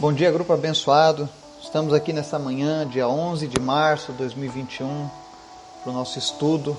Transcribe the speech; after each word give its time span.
Bom 0.00 0.12
dia, 0.12 0.30
grupo 0.30 0.52
abençoado. 0.52 1.28
Estamos 1.60 1.92
aqui 1.92 2.12
nessa 2.12 2.38
manhã, 2.38 2.86
dia 2.86 3.08
11 3.08 3.48
de 3.48 3.60
março 3.60 4.12
de 4.12 4.18
2021, 4.18 5.10
para 5.82 5.90
o 5.90 5.92
nosso 5.92 6.20
estudo 6.20 6.76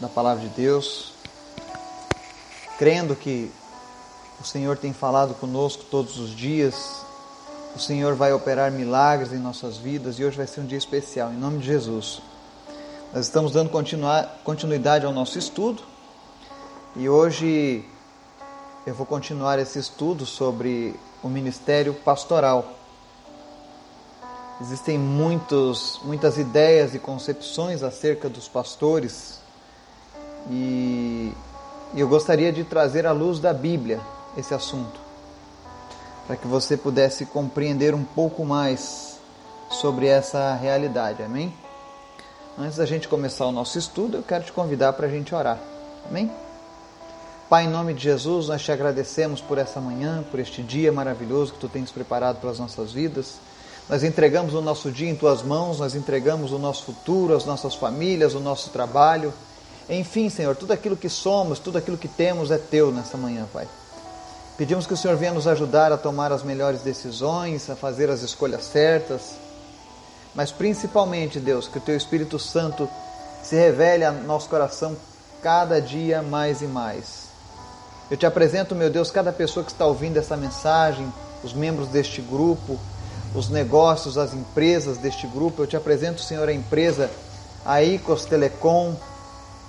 da 0.00 0.08
Palavra 0.08 0.42
de 0.42 0.48
Deus. 0.54 1.12
Crendo 2.78 3.14
que 3.14 3.52
o 4.40 4.44
Senhor 4.44 4.78
tem 4.78 4.94
falado 4.94 5.34
conosco 5.34 5.84
todos 5.90 6.18
os 6.18 6.34
dias, 6.34 7.04
o 7.76 7.78
Senhor 7.78 8.14
vai 8.14 8.32
operar 8.32 8.72
milagres 8.72 9.34
em 9.34 9.38
nossas 9.38 9.76
vidas 9.76 10.18
e 10.18 10.24
hoje 10.24 10.38
vai 10.38 10.46
ser 10.46 10.62
um 10.62 10.66
dia 10.66 10.78
especial, 10.78 11.30
em 11.30 11.36
nome 11.36 11.58
de 11.58 11.66
Jesus. 11.66 12.22
Nós 13.12 13.26
estamos 13.26 13.52
dando 13.52 13.70
continuidade 14.42 15.04
ao 15.04 15.12
nosso 15.12 15.38
estudo 15.38 15.82
e 16.96 17.06
hoje 17.06 17.84
eu 18.86 18.94
vou 18.94 19.04
continuar 19.04 19.58
esse 19.58 19.78
estudo 19.78 20.24
sobre 20.24 20.98
o 21.22 21.28
ministério 21.28 21.94
pastoral. 21.94 22.72
Existem 24.60 24.98
muitos, 24.98 26.00
muitas 26.04 26.38
ideias 26.38 26.94
e 26.94 26.98
concepções 26.98 27.82
acerca 27.82 28.28
dos 28.28 28.48
pastores 28.48 29.42
e 30.50 31.32
eu 31.94 32.08
gostaria 32.08 32.52
de 32.52 32.64
trazer 32.64 33.06
à 33.06 33.12
luz 33.12 33.38
da 33.38 33.52
Bíblia 33.52 34.00
esse 34.36 34.54
assunto, 34.54 35.00
para 36.26 36.36
que 36.36 36.46
você 36.46 36.76
pudesse 36.76 37.26
compreender 37.26 37.94
um 37.94 38.04
pouco 38.04 38.44
mais 38.44 39.18
sobre 39.70 40.06
essa 40.06 40.54
realidade, 40.54 41.22
amém? 41.22 41.52
Antes 42.58 42.76
da 42.76 42.86
gente 42.86 43.08
começar 43.08 43.46
o 43.46 43.52
nosso 43.52 43.78
estudo, 43.78 44.18
eu 44.18 44.22
quero 44.22 44.44
te 44.44 44.52
convidar 44.52 44.92
para 44.94 45.06
a 45.06 45.10
gente 45.10 45.34
orar, 45.34 45.58
amém? 46.08 46.30
Pai, 47.52 47.66
em 47.66 47.68
nome 47.68 47.92
de 47.92 48.04
Jesus, 48.04 48.48
nós 48.48 48.62
te 48.62 48.72
agradecemos 48.72 49.42
por 49.42 49.58
essa 49.58 49.78
manhã, 49.78 50.24
por 50.30 50.40
este 50.40 50.62
dia 50.62 50.90
maravilhoso 50.90 51.52
que 51.52 51.58
tu 51.58 51.68
tens 51.68 51.90
preparado 51.90 52.40
para 52.40 52.48
as 52.48 52.58
nossas 52.58 52.92
vidas. 52.92 53.34
Nós 53.90 54.02
entregamos 54.02 54.54
o 54.54 54.62
nosso 54.62 54.90
dia 54.90 55.10
em 55.10 55.14
tuas 55.14 55.42
mãos, 55.42 55.78
nós 55.78 55.94
entregamos 55.94 56.50
o 56.50 56.58
nosso 56.58 56.84
futuro, 56.84 57.36
as 57.36 57.44
nossas 57.44 57.74
famílias, 57.74 58.34
o 58.34 58.40
nosso 58.40 58.70
trabalho. 58.70 59.34
Enfim, 59.86 60.30
Senhor, 60.30 60.56
tudo 60.56 60.72
aquilo 60.72 60.96
que 60.96 61.10
somos, 61.10 61.58
tudo 61.58 61.76
aquilo 61.76 61.98
que 61.98 62.08
temos 62.08 62.50
é 62.50 62.56
teu 62.56 62.90
nessa 62.90 63.18
manhã, 63.18 63.46
Pai. 63.52 63.68
Pedimos 64.56 64.86
que 64.86 64.94
o 64.94 64.96
Senhor 64.96 65.18
venha 65.18 65.34
nos 65.34 65.46
ajudar 65.46 65.92
a 65.92 65.98
tomar 65.98 66.32
as 66.32 66.42
melhores 66.42 66.80
decisões, 66.80 67.68
a 67.68 67.76
fazer 67.76 68.08
as 68.08 68.22
escolhas 68.22 68.64
certas, 68.64 69.34
mas 70.34 70.50
principalmente, 70.50 71.38
Deus, 71.38 71.68
que 71.68 71.76
o 71.76 71.82
teu 71.82 71.98
Espírito 71.98 72.38
Santo 72.38 72.88
se 73.42 73.56
revele 73.56 74.06
ao 74.06 74.14
nosso 74.14 74.48
coração 74.48 74.96
cada 75.42 75.82
dia 75.82 76.22
mais 76.22 76.62
e 76.62 76.66
mais 76.66 77.31
eu 78.12 78.16
te 78.18 78.26
apresento, 78.26 78.74
meu 78.74 78.90
Deus, 78.90 79.10
cada 79.10 79.32
pessoa 79.32 79.64
que 79.64 79.72
está 79.72 79.86
ouvindo 79.86 80.18
essa 80.18 80.36
mensagem, 80.36 81.10
os 81.42 81.54
membros 81.54 81.88
deste 81.88 82.20
grupo, 82.20 82.78
os 83.34 83.48
negócios, 83.48 84.18
as 84.18 84.34
empresas 84.34 84.98
deste 84.98 85.26
grupo. 85.26 85.62
Eu 85.62 85.66
te 85.66 85.78
apresento, 85.78 86.20
Senhor, 86.20 86.46
a 86.46 86.52
empresa, 86.52 87.10
a 87.64 87.82
Icos 87.82 88.26
Telecom, 88.26 88.94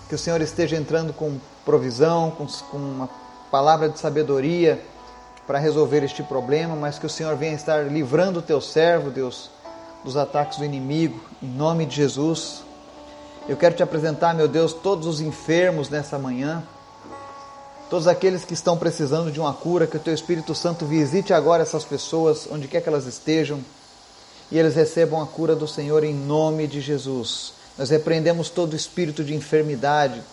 que 0.09 0.16
o 0.16 0.17
Senhor 0.17 0.41
esteja 0.41 0.75
entrando 0.75 1.14
com 1.14 1.39
provisão, 1.64 2.31
com, 2.31 2.45
com 2.69 2.75
uma 2.75 3.09
palavra 3.49 3.88
de 3.88 3.97
sabedoria 3.97 4.77
para 5.47 5.58
resolver 5.58 6.03
este 6.03 6.21
problema, 6.21 6.75
mas 6.75 6.99
que 6.99 7.05
o 7.05 7.09
Senhor 7.09 7.38
venha 7.38 7.53
estar 7.53 7.89
livrando 7.89 8.39
o 8.39 8.41
teu 8.41 8.59
servo, 8.59 9.09
Deus, 9.09 9.52
dos 10.03 10.17
ataques 10.17 10.58
do 10.58 10.66
inimigo, 10.66 11.17
em 11.41 11.47
nome 11.47 11.86
de 11.86 11.95
Jesus. 11.95 12.61
Eu 13.47 13.55
quero 13.55 13.73
te 13.73 13.83
apresentar, 13.83 14.36
meu 14.36 14.49
Deus, 14.49 14.73
todos 14.73 15.08
os 15.08 15.21
enfermos 15.21 15.89
nessa 15.89 16.19
manhã 16.19 16.61
todos 17.94 18.08
aqueles 18.08 18.44
que 18.44 18.55
estão 18.55 18.75
precisando 18.75 19.31
de 19.31 19.39
uma 19.39 19.53
cura, 19.53 19.86
que 19.86 19.97
o 19.97 19.99
Teu 19.99 20.16
Espírito 20.16 20.55
Santo 20.55 20.83
visite 20.83 21.31
agora 21.31 21.61
essas 21.61 21.86
pessoas, 21.86 22.47
onde 22.49 22.67
quer 22.67 22.81
que 22.81 22.89
elas 22.89 23.05
estejam, 23.05 23.63
e 24.52 24.58
eles 24.58 24.73
recebam 24.73 25.22
a 25.22 25.27
cura 25.27 25.55
do 25.55 25.67
Senhor 25.67 26.03
em 26.03 26.11
nome 26.11 26.66
de 26.66 26.81
Jesus. 26.81 27.53
Nós 27.77 27.91
repreendemos 27.91 28.49
todo 28.49 28.75
espírito 28.75 29.23
de 29.23 29.36
enfermidade, 29.36 30.23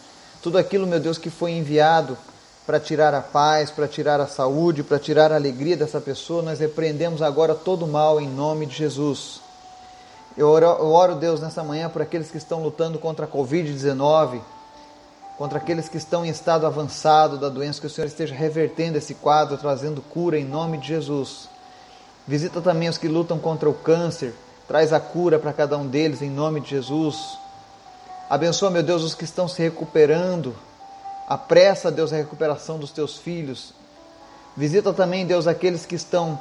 tudo 0.42 0.56
aquilo, 0.56 0.86
meu 0.86 0.98
Deus, 0.98 1.18
que 1.18 1.28
foi 1.28 1.52
enviado 1.52 2.16
para 2.66 2.80
tirar 2.80 3.12
a 3.12 3.20
paz, 3.20 3.70
para 3.70 3.86
tirar 3.86 4.22
a 4.22 4.26
saúde, 4.26 4.82
para 4.82 4.98
tirar 4.98 5.30
a 5.30 5.34
alegria 5.34 5.76
dessa 5.76 6.00
pessoa, 6.00 6.40
nós 6.40 6.60
repreendemos 6.60 7.20
agora 7.20 7.54
todo 7.54 7.86
mal 7.86 8.18
em 8.18 8.26
nome 8.26 8.64
de 8.64 8.74
Jesus. 8.74 9.42
Eu 10.34 10.48
oro, 10.48 10.64
eu 10.64 10.92
oro, 10.92 11.14
Deus, 11.14 11.42
nessa 11.42 11.62
manhã 11.62 11.90
por 11.90 12.00
aqueles 12.00 12.30
que 12.30 12.38
estão 12.38 12.62
lutando 12.62 12.98
contra 12.98 13.26
a 13.26 13.28
Covid-19, 13.28 14.40
contra 15.40 15.56
aqueles 15.56 15.88
que 15.88 15.96
estão 15.96 16.22
em 16.22 16.28
estado 16.28 16.66
avançado 16.66 17.38
da 17.38 17.48
doença, 17.48 17.80
que 17.80 17.86
o 17.86 17.90
Senhor 17.90 18.06
esteja 18.06 18.34
revertendo 18.34 18.98
esse 18.98 19.14
quadro, 19.14 19.56
trazendo 19.56 20.02
cura 20.02 20.38
em 20.38 20.44
nome 20.44 20.76
de 20.76 20.88
Jesus. 20.88 21.48
Visita 22.28 22.60
também 22.60 22.90
os 22.90 22.98
que 22.98 23.08
lutam 23.08 23.38
contra 23.38 23.66
o 23.66 23.72
câncer, 23.72 24.34
traz 24.68 24.92
a 24.92 25.00
cura 25.00 25.38
para 25.38 25.54
cada 25.54 25.78
um 25.78 25.86
deles 25.86 26.20
em 26.20 26.28
nome 26.28 26.60
de 26.60 26.68
Jesus. 26.68 27.38
Abençoa, 28.28 28.68
meu 28.68 28.82
Deus, 28.82 29.02
os 29.02 29.14
que 29.14 29.24
estão 29.24 29.48
se 29.48 29.62
recuperando. 29.62 30.54
Apressa, 31.26 31.90
Deus, 31.90 32.12
a 32.12 32.16
recuperação 32.16 32.78
dos 32.78 32.90
teus 32.90 33.16
filhos. 33.16 33.72
Visita 34.54 34.92
também, 34.92 35.24
Deus, 35.24 35.46
aqueles 35.46 35.86
que 35.86 35.94
estão 35.94 36.38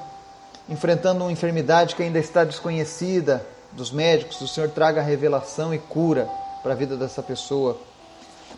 enfrentando 0.68 1.24
uma 1.24 1.32
enfermidade 1.32 1.96
que 1.96 2.04
ainda 2.04 2.20
está 2.20 2.44
desconhecida 2.44 3.48
dos 3.72 3.94
médicos. 3.94 4.42
O 4.42 4.48
Senhor 4.50 4.70
traga 4.72 5.02
revelação 5.02 5.74
e 5.74 5.80
cura 5.80 6.30
para 6.62 6.74
a 6.74 6.76
vida 6.76 6.98
dessa 6.98 7.24
pessoa 7.24 7.80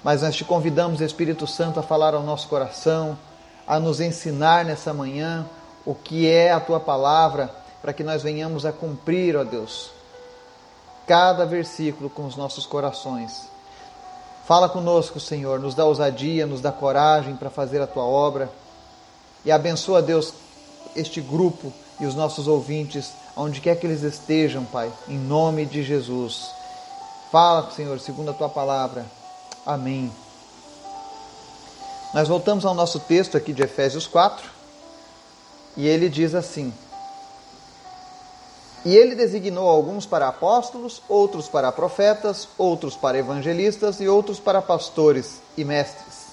mas 0.03 0.21
nós 0.21 0.35
te 0.35 0.43
convidamos, 0.43 1.01
Espírito 1.01 1.45
Santo, 1.45 1.79
a 1.79 1.83
falar 1.83 2.13
ao 2.13 2.23
nosso 2.23 2.47
coração, 2.47 3.17
a 3.67 3.79
nos 3.79 3.99
ensinar 3.99 4.65
nessa 4.65 4.93
manhã 4.93 5.45
o 5.85 5.93
que 5.93 6.29
é 6.29 6.51
a 6.51 6.59
tua 6.59 6.79
palavra, 6.79 7.53
para 7.81 7.93
que 7.93 8.03
nós 8.03 8.23
venhamos 8.23 8.65
a 8.65 8.71
cumprir, 8.71 9.35
ó 9.35 9.43
Deus, 9.43 9.91
cada 11.07 11.45
versículo 11.45 12.09
com 12.09 12.25
os 12.25 12.35
nossos 12.35 12.65
corações. 12.65 13.49
Fala 14.45 14.67
conosco, 14.67 15.19
Senhor, 15.19 15.59
nos 15.59 15.75
dá 15.75 15.85
ousadia, 15.85 16.45
nos 16.45 16.61
dá 16.61 16.71
coragem 16.71 17.35
para 17.35 17.49
fazer 17.49 17.81
a 17.81 17.87
tua 17.87 18.03
obra 18.03 18.49
e 19.45 19.51
abençoa, 19.51 20.01
Deus, 20.01 20.33
este 20.95 21.21
grupo 21.21 21.71
e 21.99 22.05
os 22.05 22.15
nossos 22.15 22.47
ouvintes, 22.47 23.13
onde 23.35 23.61
quer 23.61 23.79
que 23.79 23.85
eles 23.85 24.01
estejam, 24.01 24.65
Pai, 24.65 24.91
em 25.07 25.17
nome 25.17 25.65
de 25.65 25.83
Jesus. 25.83 26.49
Fala, 27.31 27.69
Senhor, 27.71 27.99
segundo 27.99 28.31
a 28.31 28.33
tua 28.33 28.49
palavra 28.49 29.05
Amém. 29.65 30.11
Nós 32.13 32.27
voltamos 32.27 32.65
ao 32.65 32.73
nosso 32.73 32.99
texto 32.99 33.37
aqui 33.37 33.53
de 33.53 33.61
Efésios 33.61 34.07
4 34.07 34.49
e 35.77 35.87
ele 35.87 36.09
diz 36.09 36.33
assim: 36.33 36.73
E 38.83 38.95
ele 38.95 39.15
designou 39.15 39.69
alguns 39.69 40.05
para 40.05 40.27
apóstolos, 40.27 41.01
outros 41.07 41.47
para 41.47 41.71
profetas, 41.71 42.47
outros 42.57 42.95
para 42.95 43.17
evangelistas 43.17 44.01
e 44.01 44.07
outros 44.07 44.39
para 44.39 44.61
pastores 44.61 45.41
e 45.55 45.63
mestres, 45.63 46.25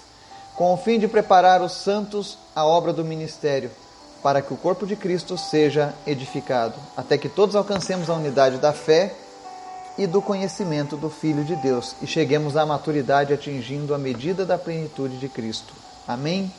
com 0.57 0.73
o 0.73 0.77
fim 0.79 0.99
de 0.99 1.07
preparar 1.07 1.63
os 1.63 1.73
santos 1.73 2.39
à 2.57 2.65
obra 2.65 2.93
do 2.93 3.05
ministério, 3.05 3.71
para 4.23 4.41
que 4.41 4.53
o 4.53 4.57
corpo 4.57 4.87
de 4.87 4.97
Cristo 4.97 5.37
seja 5.37 5.95
edificado, 6.07 6.75
até 6.97 7.17
que 7.19 7.29
todos 7.29 7.55
alcancemos 7.55 8.09
a 8.09 8.15
unidade 8.15 8.59
da 8.59 8.73
fé 8.73 9.15
e 9.99 10.07
do 10.07 10.23
conhecimento 10.23 10.97
do 10.97 11.11
Filho 11.11 11.45
de 11.45 11.57
Deus 11.57 11.97
e 12.01 12.07
cheguemos 12.07 12.57
à 12.57 12.65
maturidade 12.65 13.35
atingindo 13.35 13.93
a 13.93 13.99
medida 13.99 14.47
da 14.47 14.57
plenitude 14.57 15.19
de 15.19 15.29
Cristo. 15.29 15.75
Amém 16.07 16.55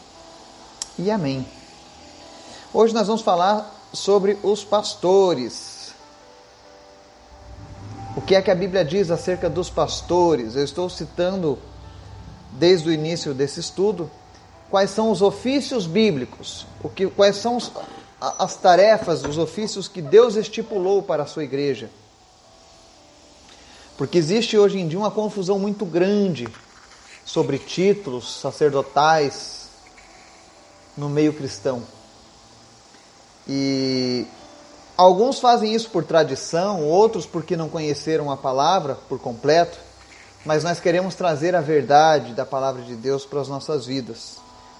e 0.98 1.10
amém. 1.10 1.48
Hoje 2.74 2.94
nós 2.94 3.08
vamos 3.08 3.22
falar 3.22 3.74
sobre 3.94 4.38
os 4.44 4.66
pastores. 4.66 5.94
O 8.18 8.22
que 8.22 8.36
é 8.36 8.42
que 8.42 8.52
a 8.52 8.56
Bíblia 8.56 8.84
diz 8.84 9.10
acerca 9.10 9.50
dos 9.50 9.70
pastores? 9.70 10.58
Eu 10.58 10.64
estou 10.66 10.90
citando 10.90 11.58
desde 12.52 12.90
o 12.90 12.92
início 12.92 13.34
desse 13.34 13.62
estudo 13.62 14.12
quais 14.70 14.90
são 14.90 15.10
os 15.10 15.22
ofícios 15.22 15.88
bíblicos, 15.88 16.68
o 16.84 16.90
que, 16.90 17.08
quais 17.08 17.38
são 17.38 17.58
as 18.20 18.58
tarefas, 18.58 19.24
os 19.24 19.38
ofícios 19.38 19.88
que 19.88 20.02
Deus 20.02 20.36
estipulou 20.36 21.02
para 21.02 21.24
a 21.24 21.26
sua 21.26 21.46
igreja. 21.46 21.90
Porque 23.99 24.17
existe 24.17 24.57
hoje 24.57 24.79
em 24.79 24.87
dia 24.87 24.97
uma 24.97 25.11
confusão 25.11 25.59
muito 25.59 25.85
grande 25.85 26.47
sobre 27.25 27.59
títulos 27.59 28.40
sacerdotais 28.40 29.67
no 30.96 31.09
meio 31.09 31.34
cristão. 31.34 31.84
E 33.46 34.25
alguns 34.96 35.41
fazem 35.41 35.75
isso 35.75 35.90
por 35.90 36.05
tradição, 36.05 36.85
outros 36.85 37.25
porque 37.25 37.57
não 37.57 37.67
conheceram 37.67 38.31
a 38.31 38.37
palavra 38.37 38.96
por 39.09 39.19
completo, 39.19 39.78
mas 40.46 40.63
nós 40.63 40.79
queremos 40.79 41.13
trazer 41.13 41.53
a 41.53 41.59
verdade 41.59 42.34
da 42.34 42.46
palavra 42.46 42.81
de 42.84 42.96
Deus 42.96 43.25
para 43.25 43.41
as 43.41 43.49
nossas 43.49 43.85
vidas. 43.85 44.37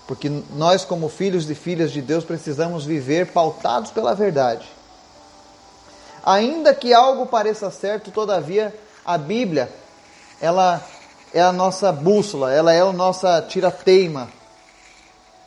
Porque 0.08 0.32
nós, 0.56 0.86
como 0.86 1.10
filhos 1.10 1.50
e 1.50 1.56
filhas 1.56 1.92
de 1.92 2.02
Deus, 2.02 2.24
precisamos 2.24 2.86
viver 2.86 3.34
pautados 3.34 3.92
pela 3.92 4.16
verdade. 4.16 4.66
Ainda 6.24 6.74
que 6.74 6.94
algo 6.94 7.26
pareça 7.26 7.70
certo, 7.70 8.12
todavia 8.12 8.74
a 9.06 9.18
Bíblia, 9.18 9.72
ela 10.42 10.84
é 11.34 11.42
a 11.42 11.52
nossa 11.52 11.92
bússola, 11.92 12.54
ela 12.54 12.74
é 12.74 12.82
a 12.82 12.92
nossa 12.92 13.42
tira-teima 13.42 14.30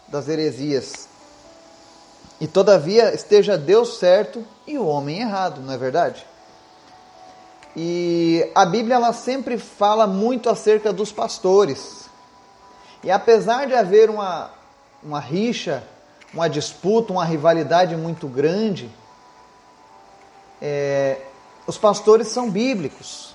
das 0.09 0.29
heresias. 0.29 1.09
E 2.41 2.47
todavia 2.47 3.15
esteja 3.15 3.57
Deus 3.57 3.99
certo 3.99 4.45
e 4.67 4.79
o 4.79 4.87
homem 4.87 5.21
errado, 5.21 5.61
não 5.61 5.73
é 5.73 5.79
verdade? 5.79 6.27
E 7.77 8.51
a 8.55 8.67
Bíblia 8.67 8.97
ela 8.97 9.13
sempre 9.13 9.57
fala 9.57 10.07
muito 10.07 10.51
acerca 10.51 10.93
dos 10.93 11.11
pastores. 11.11 12.11
E 13.03 13.11
apesar 13.11 13.67
de 13.67 13.75
haver 13.75 14.11
uma, 14.11 14.51
uma 15.03 15.19
rixa, 15.19 15.83
uma 16.33 16.49
disputa, 16.49 17.13
uma 17.13 17.25
rivalidade 17.25 17.97
muito 17.97 18.29
grande, 18.29 18.91
é, 20.61 21.19
os 21.67 21.79
pastores 21.79 22.29
são 22.29 22.51
bíblicos. 22.51 23.32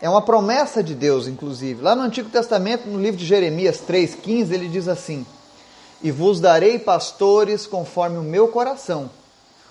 É 0.00 0.08
uma 0.08 0.22
promessa 0.22 0.82
de 0.82 0.94
Deus, 0.94 1.26
inclusive. 1.26 1.82
Lá 1.82 1.94
no 1.94 2.02
Antigo 2.02 2.28
Testamento, 2.28 2.86
no 2.86 3.00
livro 3.00 3.16
de 3.16 3.24
Jeremias 3.24 3.80
3,15, 3.80 4.52
ele 4.52 4.68
diz 4.68 4.88
assim: 4.88 5.24
E 6.02 6.10
vos 6.10 6.40
darei 6.40 6.78
pastores 6.78 7.66
conforme 7.66 8.18
o 8.18 8.22
meu 8.22 8.48
coração, 8.48 9.10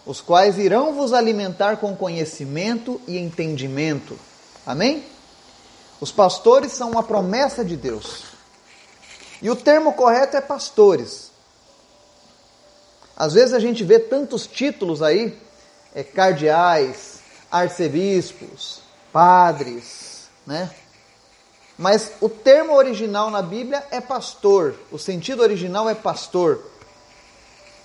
os 0.06 0.22
quais 0.22 0.58
irão 0.58 0.94
vos 0.94 1.14
alimentar 1.14 1.78
com 1.78 1.96
conhecimento 1.96 3.00
e 3.08 3.18
entendimento. 3.18 4.18
Amém? 4.66 5.04
Os 6.02 6.12
pastores 6.12 6.72
são 6.72 6.92
uma 6.92 7.04
promessa 7.04 7.64
de 7.64 7.78
Deus. 7.78 8.24
E 9.42 9.50
o 9.50 9.56
termo 9.56 9.94
correto 9.94 10.36
é 10.36 10.42
pastores. 10.42 11.32
Às 13.16 13.34
vezes 13.34 13.54
a 13.54 13.60
gente 13.60 13.84
vê 13.84 14.00
tantos 14.00 14.46
títulos 14.46 15.02
aí, 15.02 15.38
é, 15.94 16.04
cardeais, 16.04 17.20
arcebispos, 17.50 18.82
padres, 19.14 20.05
né? 20.46 20.70
Mas 21.78 22.14
o 22.22 22.30
termo 22.30 22.74
original 22.74 23.30
na 23.30 23.42
Bíblia 23.42 23.84
é 23.92 24.00
pastor, 24.00 24.76
o 24.92 24.98
sentido 24.98 25.42
original 25.42 25.90
é 25.90 25.96
pastor. 25.96 26.60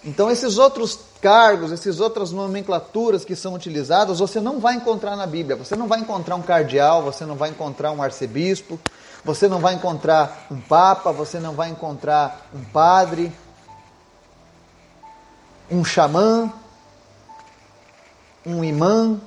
Então 0.05 0.31
esses 0.31 0.59
outros 0.59 0.99
cargos, 1.21 1.73
essas 1.73 2.01
outras 2.01 2.33
nomenclaturas 2.33 3.25
que 3.25 3.37
são 3.37 3.55
utilizadas, 3.55 4.19
você 4.19 4.41
não 4.41 4.59
vai 4.59 4.75
encontrar 4.75 5.17
na 5.17 5.27
Bíblia. 5.27 5.57
Você 5.57 5.77
não 5.77 5.87
vai 5.87 6.01
encontrar 6.01 6.37
um 6.37 6.43
cardeal, 6.43 7.03
você 7.03 7.27
não 7.27 7.37
vai 7.37 7.51
encontrar 7.51 7.91
um 7.93 8.03
arcebispo, 8.03 8.79
você 9.25 9.49
não 9.49 9.59
vai 9.59 9.75
encontrar 9.75 10.47
um 10.51 10.61
papa, 10.61 11.13
você 11.13 11.39
não 11.39 11.53
vai 11.53 11.69
encontrar 11.69 12.49
um 12.55 12.65
padre, 12.65 13.31
um 15.71 15.85
xamã, 15.85 16.51
um 18.47 18.65
imã, 18.65 19.21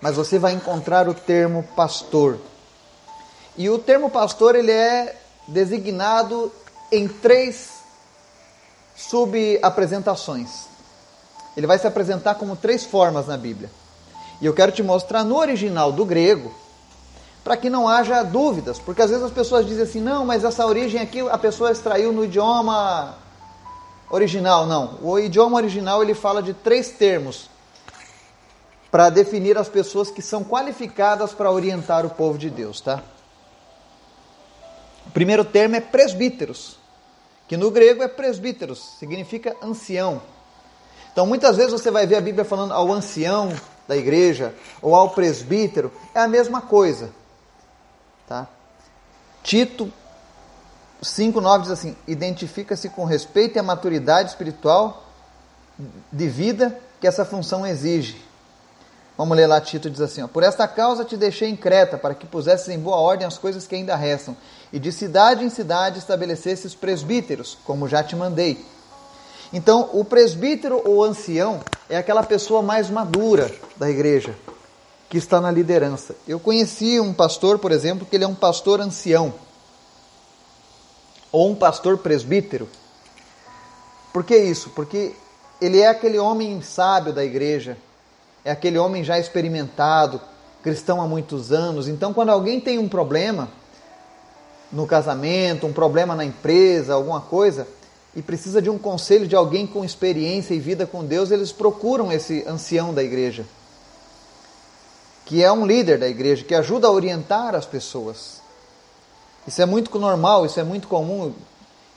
mas 0.00 0.16
você 0.16 0.38
vai 0.38 0.52
encontrar 0.52 1.08
o 1.08 1.14
termo 1.14 1.62
pastor. 1.74 2.38
E 3.56 3.68
o 3.68 3.78
termo 3.78 4.08
pastor 4.08 4.54
ele 4.54 4.70
é 4.70 5.16
designado 5.48 6.52
em 6.92 7.08
três 7.08 7.78
subapresentações. 8.96 10.66
Ele 11.56 11.66
vai 11.66 11.78
se 11.78 11.86
apresentar 11.86 12.36
como 12.36 12.54
três 12.54 12.84
formas 12.84 13.26
na 13.26 13.36
Bíblia. 13.36 13.70
E 14.40 14.46
eu 14.46 14.54
quero 14.54 14.70
te 14.70 14.82
mostrar 14.82 15.24
no 15.24 15.36
original 15.36 15.90
do 15.90 16.04
grego, 16.04 16.54
para 17.42 17.56
que 17.56 17.68
não 17.68 17.88
haja 17.88 18.22
dúvidas, 18.22 18.78
porque 18.78 19.02
às 19.02 19.10
vezes 19.10 19.24
as 19.24 19.32
pessoas 19.32 19.66
dizem 19.66 19.82
assim: 19.82 20.00
não, 20.00 20.24
mas 20.24 20.44
essa 20.44 20.64
origem 20.64 21.00
aqui 21.00 21.20
a 21.28 21.38
pessoa 21.38 21.72
extraiu 21.72 22.12
no 22.12 22.24
idioma 22.24 23.16
original. 24.08 24.66
Não, 24.66 24.98
o 25.02 25.18
idioma 25.18 25.56
original 25.56 26.02
ele 26.02 26.14
fala 26.14 26.40
de 26.40 26.54
três 26.54 26.90
termos 26.90 27.48
para 28.90 29.10
definir 29.10 29.58
as 29.58 29.68
pessoas 29.68 30.10
que 30.10 30.22
são 30.22 30.42
qualificadas 30.42 31.32
para 31.32 31.50
orientar 31.50 32.06
o 32.06 32.10
povo 32.10 32.38
de 32.38 32.48
Deus, 32.48 32.80
tá? 32.80 33.02
O 35.06 35.10
primeiro 35.10 35.44
termo 35.44 35.76
é 35.76 35.80
presbíteros, 35.80 36.78
que 37.46 37.56
no 37.56 37.70
grego 37.70 38.02
é 38.02 38.08
presbíteros, 38.08 38.96
significa 38.98 39.56
ancião. 39.62 40.22
Então 41.12 41.26
muitas 41.26 41.56
vezes 41.56 41.72
você 41.72 41.90
vai 41.90 42.06
ver 42.06 42.16
a 42.16 42.20
Bíblia 42.20 42.44
falando 42.44 42.72
ao 42.72 42.90
ancião 42.92 43.52
da 43.86 43.96
igreja 43.96 44.54
ou 44.82 44.94
ao 44.94 45.10
presbítero, 45.10 45.90
é 46.14 46.20
a 46.20 46.28
mesma 46.28 46.60
coisa. 46.60 47.10
Tá? 48.26 48.46
Tito 49.42 49.90
5,9 51.02 51.62
diz 51.62 51.70
assim: 51.70 51.96
identifica-se 52.06 52.88
com 52.88 53.04
respeito 53.04 53.56
e 53.56 53.58
a 53.58 53.62
maturidade 53.62 54.30
espiritual 54.30 55.04
de 56.12 56.28
vida 56.28 56.78
que 57.00 57.06
essa 57.06 57.24
função 57.24 57.66
exige. 57.66 58.27
Vamos 59.18 59.36
ler 59.36 59.48
lá, 59.48 59.60
Tito 59.60 59.90
diz 59.90 60.00
assim: 60.00 60.22
ó, 60.22 60.28
Por 60.28 60.44
esta 60.44 60.68
causa 60.68 61.04
te 61.04 61.16
deixei 61.16 61.48
em 61.50 61.56
Creta, 61.56 61.98
para 61.98 62.14
que 62.14 62.24
pusesses 62.24 62.68
em 62.68 62.78
boa 62.78 62.98
ordem 62.98 63.26
as 63.26 63.36
coisas 63.36 63.66
que 63.66 63.74
ainda 63.74 63.96
restam, 63.96 64.36
e 64.72 64.78
de 64.78 64.92
cidade 64.92 65.44
em 65.44 65.50
cidade 65.50 65.98
estabelecesses 65.98 66.72
presbíteros, 66.72 67.58
como 67.64 67.88
já 67.88 68.00
te 68.00 68.14
mandei. 68.14 68.64
Então, 69.52 69.90
o 69.92 70.04
presbítero 70.04 70.80
ou 70.84 71.02
ancião 71.02 71.60
é 71.90 71.96
aquela 71.96 72.22
pessoa 72.22 72.62
mais 72.62 72.88
madura 72.88 73.52
da 73.76 73.90
igreja, 73.90 74.36
que 75.10 75.18
está 75.18 75.40
na 75.40 75.50
liderança. 75.50 76.14
Eu 76.28 76.38
conheci 76.38 77.00
um 77.00 77.12
pastor, 77.12 77.58
por 77.58 77.72
exemplo, 77.72 78.06
que 78.06 78.14
ele 78.14 78.24
é 78.24 78.28
um 78.28 78.36
pastor 78.36 78.80
ancião, 78.80 79.34
ou 81.32 81.50
um 81.50 81.56
pastor 81.56 81.98
presbítero. 81.98 82.68
Por 84.12 84.22
que 84.22 84.36
isso? 84.36 84.70
Porque 84.70 85.12
ele 85.60 85.80
é 85.80 85.88
aquele 85.88 86.18
homem 86.20 86.62
sábio 86.62 87.12
da 87.12 87.24
igreja, 87.24 87.76
é 88.44 88.50
aquele 88.50 88.78
homem 88.78 89.04
já 89.04 89.18
experimentado, 89.18 90.20
cristão 90.62 91.00
há 91.00 91.06
muitos 91.06 91.52
anos. 91.52 91.88
Então, 91.88 92.12
quando 92.12 92.30
alguém 92.30 92.60
tem 92.60 92.78
um 92.78 92.88
problema 92.88 93.48
no 94.72 94.86
casamento, 94.86 95.66
um 95.66 95.72
problema 95.72 96.14
na 96.14 96.24
empresa, 96.24 96.94
alguma 96.94 97.20
coisa, 97.20 97.66
e 98.14 98.22
precisa 98.22 98.60
de 98.60 98.68
um 98.68 98.78
conselho 98.78 99.26
de 99.26 99.36
alguém 99.36 99.66
com 99.66 99.84
experiência 99.84 100.54
e 100.54 100.58
vida 100.58 100.86
com 100.86 101.04
Deus, 101.04 101.30
eles 101.30 101.52
procuram 101.52 102.12
esse 102.12 102.44
ancião 102.46 102.92
da 102.92 103.02
igreja 103.02 103.44
que 105.28 105.44
é 105.44 105.52
um 105.52 105.66
líder 105.66 105.98
da 105.98 106.08
igreja, 106.08 106.42
que 106.42 106.54
ajuda 106.54 106.88
a 106.88 106.90
orientar 106.90 107.54
as 107.54 107.66
pessoas. 107.66 108.40
Isso 109.46 109.60
é 109.60 109.66
muito 109.66 109.98
normal, 109.98 110.46
isso 110.46 110.58
é 110.58 110.64
muito 110.64 110.88
comum, 110.88 111.34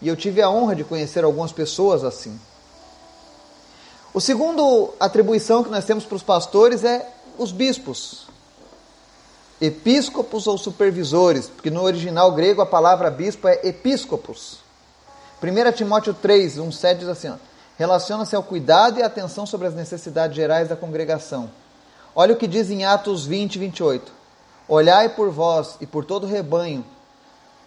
e 0.02 0.10
eu 0.10 0.18
tive 0.18 0.42
a 0.42 0.50
honra 0.50 0.76
de 0.76 0.84
conhecer 0.84 1.24
algumas 1.24 1.54
pessoas 1.54 2.04
assim. 2.04 2.38
O 4.14 4.20
segundo 4.20 4.94
atribuição 5.00 5.64
que 5.64 5.70
nós 5.70 5.86
temos 5.86 6.06
para 6.06 6.16
os 6.16 6.24
pastores 6.24 6.84
é 6.84 7.08
os 7.38 7.52
bispos. 7.52 8.28
Episcopos 9.60 10.48
ou 10.48 10.58
supervisores, 10.58 11.48
porque 11.48 11.70
no 11.70 11.82
original 11.84 12.32
grego 12.32 12.62
a 12.62 12.66
palavra 12.66 13.10
bispo 13.10 13.48
é 13.48 13.60
episcopos. 13.64 14.60
1 15.42 15.72
Timóteo 15.72 16.14
3, 16.14 16.58
1, 16.58 16.72
7 16.72 17.00
diz 17.00 17.08
assim: 17.08 17.32
relaciona-se 17.78 18.36
ao 18.36 18.44
cuidado 18.44 19.00
e 19.00 19.04
atenção 19.04 19.46
sobre 19.46 19.68
as 19.68 19.74
necessidades 19.74 20.36
gerais 20.36 20.68
da 20.68 20.76
congregação 20.76 21.50
Olha 22.14 22.34
o 22.34 22.38
que 22.38 22.48
diz 22.48 22.70
em 22.70 22.84
Atos 22.84 23.26
20, 23.26 23.58
28. 23.58 24.12
Olhai 24.68 25.10
por 25.10 25.30
vós 25.30 25.78
e 25.80 25.86
por 25.86 26.04
todo 26.04 26.26
o 26.26 26.30
rebanho, 26.30 26.86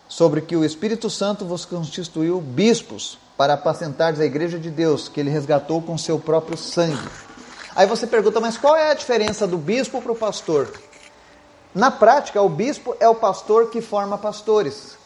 sobre 0.06 0.42
que 0.42 0.54
o 0.54 0.64
Espírito 0.64 1.08
Santo 1.08 1.46
vos 1.46 1.64
constituiu 1.64 2.40
bispos 2.40 3.18
para 3.36 3.54
apacentar 3.54 4.14
a 4.18 4.24
igreja 4.24 4.58
de 4.58 4.70
Deus, 4.70 5.08
que 5.08 5.20
ele 5.20 5.30
resgatou 5.30 5.82
com 5.82 5.98
seu 5.98 6.18
próprio 6.18 6.56
sangue. 6.56 7.08
Aí 7.74 7.86
você 7.86 8.06
pergunta, 8.06 8.40
mas 8.40 8.56
qual 8.56 8.76
é 8.76 8.90
a 8.90 8.94
diferença 8.94 9.46
do 9.46 9.58
bispo 9.58 10.00
para 10.00 10.12
o 10.12 10.16
pastor? 10.16 10.72
Na 11.74 11.90
prática, 11.90 12.40
o 12.40 12.48
bispo 12.48 12.96
é 13.00 13.08
o 13.08 13.14
pastor 13.16 13.70
que 13.70 13.80
forma 13.80 14.16
pastores. 14.16 14.96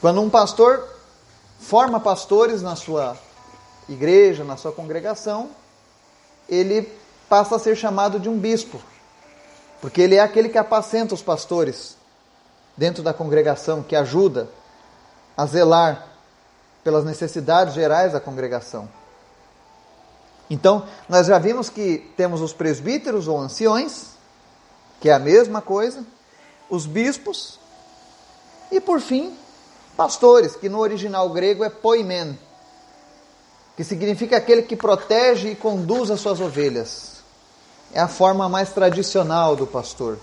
Quando 0.00 0.22
um 0.22 0.30
pastor 0.30 0.88
forma 1.60 2.00
pastores 2.00 2.62
na 2.62 2.74
sua 2.74 3.16
igreja, 3.88 4.44
na 4.44 4.56
sua 4.56 4.72
congregação, 4.72 5.50
ele 6.48 6.90
passa 7.28 7.56
a 7.56 7.58
ser 7.58 7.76
chamado 7.76 8.18
de 8.18 8.28
um 8.28 8.38
bispo, 8.38 8.80
porque 9.80 10.00
ele 10.00 10.16
é 10.16 10.20
aquele 10.20 10.48
que 10.48 10.58
apacenta 10.58 11.14
os 11.14 11.22
pastores 11.22 11.96
dentro 12.76 13.02
da 13.02 13.12
congregação, 13.12 13.82
que 13.82 13.94
ajuda 13.94 14.48
a 15.36 15.44
zelar 15.44 16.11
pelas 16.82 17.04
necessidades 17.04 17.74
gerais 17.74 18.12
da 18.12 18.20
congregação. 18.20 18.88
Então, 20.50 20.86
nós 21.08 21.26
já 21.26 21.38
vimos 21.38 21.70
que 21.70 22.10
temos 22.16 22.40
os 22.40 22.52
presbíteros 22.52 23.28
ou 23.28 23.38
anciões, 23.38 24.08
que 25.00 25.08
é 25.08 25.12
a 25.12 25.18
mesma 25.18 25.62
coisa, 25.62 26.04
os 26.68 26.86
bispos 26.86 27.58
e, 28.70 28.80
por 28.80 29.00
fim, 29.00 29.36
pastores, 29.96 30.56
que 30.56 30.68
no 30.68 30.78
original 30.78 31.28
grego 31.30 31.64
é 31.64 31.70
poimen, 31.70 32.38
que 33.76 33.84
significa 33.84 34.36
aquele 34.36 34.62
que 34.62 34.76
protege 34.76 35.50
e 35.50 35.56
conduz 35.56 36.10
as 36.10 36.20
suas 36.20 36.40
ovelhas 36.40 37.12
é 37.92 38.00
a 38.00 38.08
forma 38.08 38.48
mais 38.48 38.70
tradicional 38.70 39.54
do 39.54 39.66
pastor. 39.66 40.18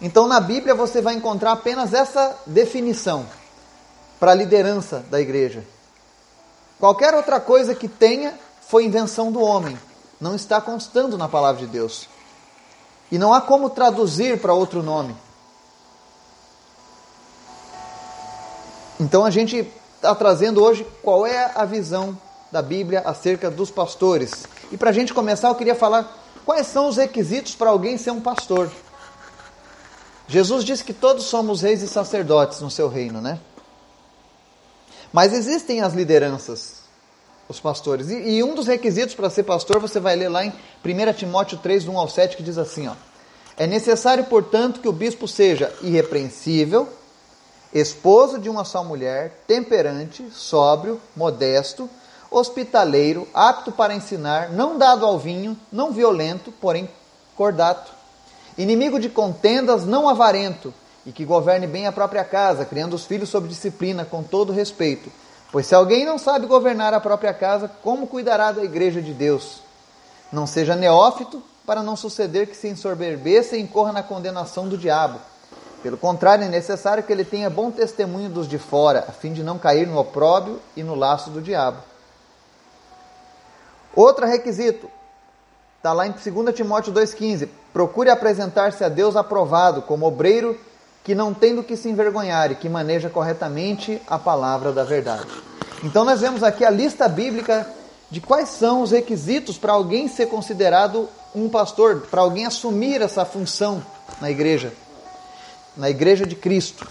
Então 0.00 0.28
na 0.28 0.40
Bíblia 0.40 0.74
você 0.74 1.02
vai 1.02 1.14
encontrar 1.14 1.52
apenas 1.52 1.92
essa 1.92 2.36
definição 2.46 3.26
para 4.18 4.32
a 4.32 4.34
liderança 4.34 5.04
da 5.10 5.20
igreja. 5.20 5.64
Qualquer 6.78 7.14
outra 7.14 7.40
coisa 7.40 7.74
que 7.74 7.88
tenha 7.88 8.34
foi 8.60 8.84
invenção 8.84 9.32
do 9.32 9.40
homem, 9.40 9.78
não 10.20 10.34
está 10.34 10.60
constando 10.60 11.16
na 11.16 11.28
palavra 11.28 11.64
de 11.64 11.66
Deus. 11.66 12.08
E 13.10 13.18
não 13.18 13.32
há 13.32 13.40
como 13.40 13.70
traduzir 13.70 14.40
para 14.40 14.52
outro 14.52 14.82
nome. 14.82 15.16
Então 19.00 19.24
a 19.24 19.30
gente 19.30 19.66
está 19.96 20.14
trazendo 20.14 20.62
hoje 20.62 20.86
qual 21.02 21.26
é 21.26 21.52
a 21.54 21.64
visão 21.64 22.18
da 22.50 22.60
Bíblia 22.60 23.00
acerca 23.04 23.50
dos 23.50 23.70
pastores. 23.70 24.46
E 24.70 24.76
para 24.76 24.90
a 24.90 24.92
gente 24.92 25.14
começar, 25.14 25.48
eu 25.48 25.54
queria 25.54 25.74
falar 25.74 26.16
quais 26.44 26.66
são 26.66 26.88
os 26.88 26.96
requisitos 26.96 27.54
para 27.54 27.70
alguém 27.70 27.96
ser 27.96 28.10
um 28.10 28.20
pastor. 28.20 28.70
Jesus 30.26 30.64
disse 30.64 30.84
que 30.84 30.92
todos 30.92 31.24
somos 31.24 31.62
reis 31.62 31.80
e 31.80 31.88
sacerdotes 31.88 32.60
no 32.60 32.70
seu 32.70 32.88
reino, 32.88 33.20
né? 33.20 33.40
Mas 35.12 35.32
existem 35.32 35.80
as 35.80 35.94
lideranças, 35.94 36.82
os 37.48 37.58
pastores. 37.58 38.10
E, 38.10 38.14
e 38.14 38.44
um 38.44 38.54
dos 38.54 38.66
requisitos 38.66 39.14
para 39.14 39.30
ser 39.30 39.44
pastor, 39.44 39.80
você 39.80 39.98
vai 39.98 40.14
ler 40.16 40.28
lá 40.28 40.44
em 40.44 40.52
1 40.84 41.12
Timóteo 41.14 41.58
3, 41.58 41.88
1 41.88 41.98
ao 41.98 42.08
7, 42.08 42.36
que 42.36 42.42
diz 42.42 42.58
assim: 42.58 42.88
ó, 42.88 42.94
É 43.56 43.66
necessário, 43.66 44.24
portanto, 44.24 44.80
que 44.80 44.88
o 44.88 44.92
bispo 44.92 45.26
seja 45.26 45.72
irrepreensível, 45.82 46.88
esposo 47.72 48.38
de 48.38 48.48
uma 48.48 48.64
só 48.64 48.84
mulher, 48.84 49.42
temperante, 49.46 50.28
sóbrio, 50.30 51.00
modesto, 51.16 51.88
hospitaleiro, 52.30 53.26
apto 53.32 53.72
para 53.72 53.94
ensinar, 53.94 54.50
não 54.50 54.76
dado 54.76 55.06
ao 55.06 55.18
vinho, 55.18 55.56
não 55.72 55.92
violento, 55.92 56.52
porém 56.52 56.88
cordato, 57.34 57.92
inimigo 58.56 58.98
de 58.98 59.08
contendas, 59.08 59.86
não 59.86 60.08
avarento, 60.08 60.74
e 61.08 61.12
que 61.12 61.24
governe 61.24 61.66
bem 61.66 61.86
a 61.86 61.92
própria 61.92 62.22
casa, 62.22 62.66
criando 62.66 62.92
os 62.92 63.06
filhos 63.06 63.30
sob 63.30 63.48
disciplina, 63.48 64.04
com 64.04 64.22
todo 64.22 64.52
respeito. 64.52 65.10
Pois 65.50 65.66
se 65.66 65.74
alguém 65.74 66.04
não 66.04 66.18
sabe 66.18 66.46
governar 66.46 66.92
a 66.92 67.00
própria 67.00 67.32
casa, 67.32 67.66
como 67.82 68.06
cuidará 68.06 68.52
da 68.52 68.62
igreja 68.62 69.00
de 69.00 69.14
Deus? 69.14 69.62
Não 70.30 70.46
seja 70.46 70.76
neófito, 70.76 71.42
para 71.64 71.82
não 71.82 71.96
suceder 71.96 72.46
que 72.46 72.54
se 72.54 72.68
ensoberbeça 72.68 73.56
e 73.56 73.62
incorra 73.62 73.90
na 73.90 74.02
condenação 74.02 74.68
do 74.68 74.76
diabo. 74.76 75.18
Pelo 75.82 75.96
contrário, 75.96 76.44
é 76.44 76.48
necessário 76.48 77.02
que 77.02 77.10
ele 77.10 77.24
tenha 77.24 77.48
bom 77.48 77.70
testemunho 77.70 78.28
dos 78.28 78.46
de 78.46 78.58
fora, 78.58 79.06
a 79.08 79.12
fim 79.12 79.32
de 79.32 79.42
não 79.42 79.58
cair 79.58 79.86
no 79.86 79.98
opróbrio 79.98 80.60
e 80.76 80.82
no 80.82 80.94
laço 80.94 81.30
do 81.30 81.40
diabo. 81.40 81.78
Outro 83.96 84.26
requisito, 84.26 84.90
está 85.78 85.94
lá 85.94 86.06
em 86.06 86.12
2 86.12 86.54
Timóteo 86.54 86.92
2,15: 86.92 87.48
procure 87.72 88.10
apresentar-se 88.10 88.84
a 88.84 88.90
Deus 88.90 89.16
aprovado, 89.16 89.80
como 89.80 90.04
obreiro 90.04 90.67
que 91.04 91.14
não 91.14 91.32
tem 91.32 91.54
do 91.54 91.62
que 91.62 91.76
se 91.76 91.88
envergonhar 91.88 92.52
e 92.52 92.56
que 92.56 92.68
maneja 92.68 93.08
corretamente 93.08 94.00
a 94.06 94.18
palavra 94.18 94.72
da 94.72 94.84
verdade. 94.84 95.28
Então, 95.82 96.04
nós 96.04 96.20
vemos 96.20 96.42
aqui 96.42 96.64
a 96.64 96.70
lista 96.70 97.08
bíblica 97.08 97.66
de 98.10 98.20
quais 98.20 98.48
são 98.48 98.82
os 98.82 98.90
requisitos 98.90 99.56
para 99.58 99.72
alguém 99.72 100.08
ser 100.08 100.26
considerado 100.26 101.08
um 101.34 101.48
pastor, 101.48 102.06
para 102.10 102.22
alguém 102.22 102.46
assumir 102.46 103.00
essa 103.02 103.24
função 103.24 103.84
na 104.20 104.30
igreja, 104.30 104.72
na 105.76 105.88
igreja 105.90 106.26
de 106.26 106.34
Cristo. 106.34 106.86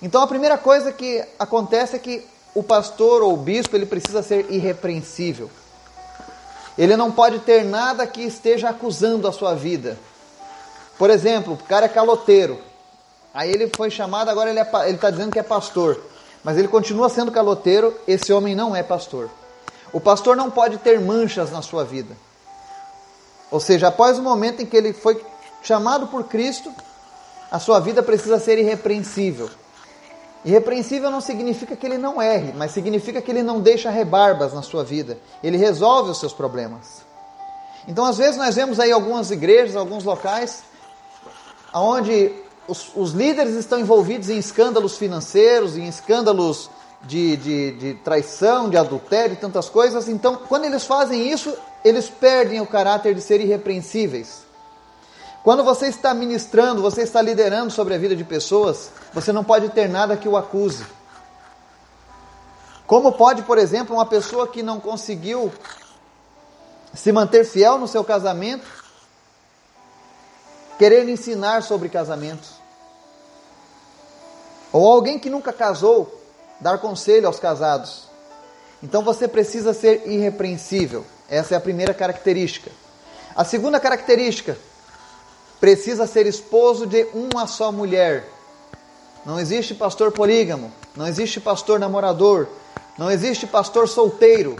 Então, 0.00 0.22
a 0.22 0.26
primeira 0.26 0.56
coisa 0.56 0.92
que 0.92 1.24
acontece 1.38 1.96
é 1.96 1.98
que 1.98 2.26
o 2.54 2.62
pastor 2.62 3.22
ou 3.22 3.34
o 3.34 3.36
bispo 3.36 3.76
ele 3.76 3.86
precisa 3.86 4.22
ser 4.22 4.46
irrepreensível. 4.50 5.50
Ele 6.76 6.96
não 6.96 7.10
pode 7.10 7.40
ter 7.40 7.64
nada 7.64 8.06
que 8.06 8.22
esteja 8.22 8.68
acusando 8.68 9.26
a 9.26 9.32
sua 9.32 9.54
vida. 9.54 9.98
Por 10.96 11.10
exemplo, 11.10 11.54
o 11.54 11.56
cara 11.56 11.86
é 11.86 11.88
caloteiro. 11.88 12.58
Aí 13.38 13.52
ele 13.52 13.70
foi 13.76 13.88
chamado, 13.88 14.28
agora 14.30 14.50
ele 14.50 14.58
é, 14.58 14.90
está 14.90 15.10
dizendo 15.10 15.30
que 15.30 15.38
é 15.38 15.44
pastor. 15.44 16.02
Mas 16.42 16.58
ele 16.58 16.66
continua 16.66 17.08
sendo 17.08 17.30
caloteiro, 17.30 17.96
esse 18.04 18.32
homem 18.32 18.52
não 18.52 18.74
é 18.74 18.82
pastor. 18.82 19.30
O 19.92 20.00
pastor 20.00 20.36
não 20.36 20.50
pode 20.50 20.78
ter 20.78 20.98
manchas 21.00 21.52
na 21.52 21.62
sua 21.62 21.84
vida. 21.84 22.16
Ou 23.48 23.60
seja, 23.60 23.86
após 23.86 24.18
o 24.18 24.22
momento 24.22 24.60
em 24.60 24.66
que 24.66 24.76
ele 24.76 24.92
foi 24.92 25.24
chamado 25.62 26.08
por 26.08 26.24
Cristo, 26.24 26.68
a 27.48 27.60
sua 27.60 27.78
vida 27.78 28.02
precisa 28.02 28.40
ser 28.40 28.58
irrepreensível. 28.58 29.48
Irrepreensível 30.44 31.08
não 31.08 31.20
significa 31.20 31.76
que 31.76 31.86
ele 31.86 31.96
não 31.96 32.20
erre, 32.20 32.52
mas 32.56 32.72
significa 32.72 33.22
que 33.22 33.30
ele 33.30 33.44
não 33.44 33.60
deixa 33.60 33.88
rebarbas 33.88 34.52
na 34.52 34.62
sua 34.62 34.82
vida. 34.82 35.16
Ele 35.44 35.56
resolve 35.56 36.10
os 36.10 36.18
seus 36.18 36.32
problemas. 36.32 37.02
Então, 37.86 38.04
às 38.04 38.18
vezes, 38.18 38.36
nós 38.36 38.56
vemos 38.56 38.80
aí 38.80 38.90
algumas 38.90 39.30
igrejas, 39.30 39.76
alguns 39.76 40.02
locais, 40.02 40.64
onde 41.72 42.47
os, 42.68 42.92
os 42.94 43.12
líderes 43.12 43.54
estão 43.54 43.80
envolvidos 43.80 44.28
em 44.28 44.36
escândalos 44.36 44.98
financeiros, 44.98 45.76
em 45.76 45.88
escândalos 45.88 46.70
de, 47.02 47.36
de, 47.38 47.72
de 47.72 47.94
traição, 47.94 48.68
de 48.68 48.76
adultério 48.76 49.32
e 49.32 49.36
tantas 49.36 49.70
coisas. 49.70 50.08
Então, 50.08 50.36
quando 50.36 50.66
eles 50.66 50.84
fazem 50.84 51.30
isso, 51.32 51.56
eles 51.82 52.10
perdem 52.10 52.60
o 52.60 52.66
caráter 52.66 53.14
de 53.14 53.22
ser 53.22 53.40
irrepreensíveis. 53.40 54.46
Quando 55.42 55.64
você 55.64 55.86
está 55.86 56.12
ministrando, 56.12 56.82
você 56.82 57.02
está 57.02 57.22
liderando 57.22 57.70
sobre 57.70 57.94
a 57.94 57.98
vida 57.98 58.14
de 58.14 58.24
pessoas, 58.24 58.90
você 59.14 59.32
não 59.32 59.42
pode 59.42 59.70
ter 59.70 59.88
nada 59.88 60.16
que 60.16 60.28
o 60.28 60.36
acuse. 60.36 60.84
Como 62.86 63.12
pode, 63.12 63.42
por 63.42 63.56
exemplo, 63.56 63.96
uma 63.96 64.06
pessoa 64.06 64.46
que 64.48 64.62
não 64.62 64.78
conseguiu 64.78 65.50
se 66.92 67.12
manter 67.12 67.44
fiel 67.44 67.78
no 67.78 67.88
seu 67.88 68.04
casamento, 68.04 68.66
querer 70.78 71.08
ensinar 71.08 71.62
sobre 71.62 71.88
casamentos? 71.88 72.57
Ou 74.72 74.90
alguém 74.90 75.18
que 75.18 75.30
nunca 75.30 75.52
casou, 75.52 76.20
dar 76.60 76.78
conselho 76.78 77.26
aos 77.26 77.38
casados. 77.38 78.04
Então 78.82 79.02
você 79.02 79.26
precisa 79.26 79.72
ser 79.72 80.06
irrepreensível. 80.06 81.04
Essa 81.28 81.54
é 81.54 81.56
a 81.56 81.60
primeira 81.60 81.92
característica. 81.94 82.70
A 83.34 83.44
segunda 83.44 83.78
característica, 83.78 84.56
precisa 85.60 86.06
ser 86.06 86.26
esposo 86.26 86.86
de 86.86 87.06
uma 87.12 87.46
só 87.46 87.70
mulher. 87.72 88.28
Não 89.24 89.38
existe 89.38 89.74
pastor 89.74 90.12
polígamo, 90.12 90.72
não 90.96 91.06
existe 91.06 91.40
pastor 91.40 91.78
namorador, 91.78 92.48
não 92.96 93.10
existe 93.10 93.46
pastor 93.46 93.88
solteiro. 93.88 94.56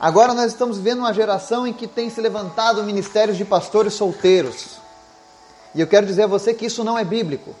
Agora 0.00 0.34
nós 0.34 0.52
estamos 0.52 0.78
vivendo 0.78 0.98
uma 0.98 1.14
geração 1.14 1.66
em 1.66 1.72
que 1.72 1.86
tem 1.86 2.10
se 2.10 2.20
levantado 2.20 2.82
ministérios 2.82 3.36
de 3.36 3.44
pastores 3.44 3.94
solteiros. 3.94 4.78
E 5.74 5.80
eu 5.80 5.86
quero 5.86 6.06
dizer 6.06 6.24
a 6.24 6.26
você 6.26 6.54
que 6.54 6.66
isso 6.66 6.84
não 6.84 6.98
é 6.98 7.04
bíblico. 7.04 7.54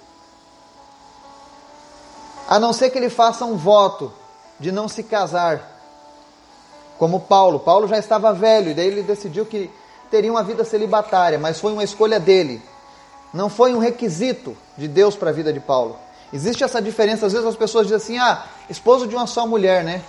A 2.48 2.58
não 2.58 2.72
ser 2.72 2.90
que 2.90 2.98
ele 2.98 3.10
faça 3.10 3.44
um 3.44 3.56
voto 3.56 4.12
de 4.60 4.70
não 4.70 4.88
se 4.88 5.02
casar. 5.02 5.72
Como 6.98 7.20
Paulo. 7.20 7.58
Paulo 7.58 7.88
já 7.88 7.98
estava 7.98 8.32
velho 8.32 8.70
e 8.70 8.74
daí 8.74 8.86
ele 8.86 9.02
decidiu 9.02 9.44
que 9.44 9.70
teria 10.10 10.30
uma 10.30 10.44
vida 10.44 10.64
celibatária, 10.64 11.38
mas 11.38 11.58
foi 11.58 11.72
uma 11.72 11.82
escolha 11.82 12.20
dele. 12.20 12.62
Não 13.32 13.48
foi 13.48 13.74
um 13.74 13.78
requisito 13.78 14.56
de 14.78 14.86
Deus 14.86 15.16
para 15.16 15.30
a 15.30 15.32
vida 15.32 15.52
de 15.52 15.58
Paulo. 15.58 15.98
Existe 16.32 16.62
essa 16.62 16.80
diferença, 16.80 17.26
às 17.26 17.32
vezes 17.32 17.46
as 17.46 17.56
pessoas 17.56 17.86
dizem 17.86 17.96
assim, 17.96 18.18
ah, 18.18 18.44
esposo 18.70 19.06
de 19.06 19.14
uma 19.14 19.26
só 19.26 19.46
mulher, 19.46 19.82
né? 19.82 20.02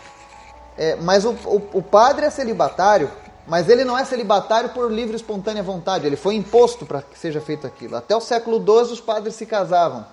É, 0.78 0.96
mas 0.96 1.26
o, 1.26 1.32
o, 1.32 1.62
o 1.74 1.82
padre 1.82 2.26
é 2.26 2.30
celibatário, 2.30 3.10
mas 3.48 3.70
ele 3.70 3.84
não 3.84 3.98
é 3.98 4.04
celibatário 4.04 4.70
por 4.70 4.92
livre 4.92 5.14
e 5.14 5.16
espontânea 5.16 5.62
vontade, 5.62 6.06
ele 6.06 6.16
foi 6.16 6.36
imposto 6.36 6.86
para 6.86 7.02
que 7.02 7.18
seja 7.18 7.40
feito 7.40 7.68
aquilo. 7.68 7.96
Até 7.96 8.16
o 8.16 8.22
século 8.22 8.58
XII 8.58 8.94
os 8.94 9.02
padres 9.02 9.36
se 9.36 9.46
casavam. 9.46 10.06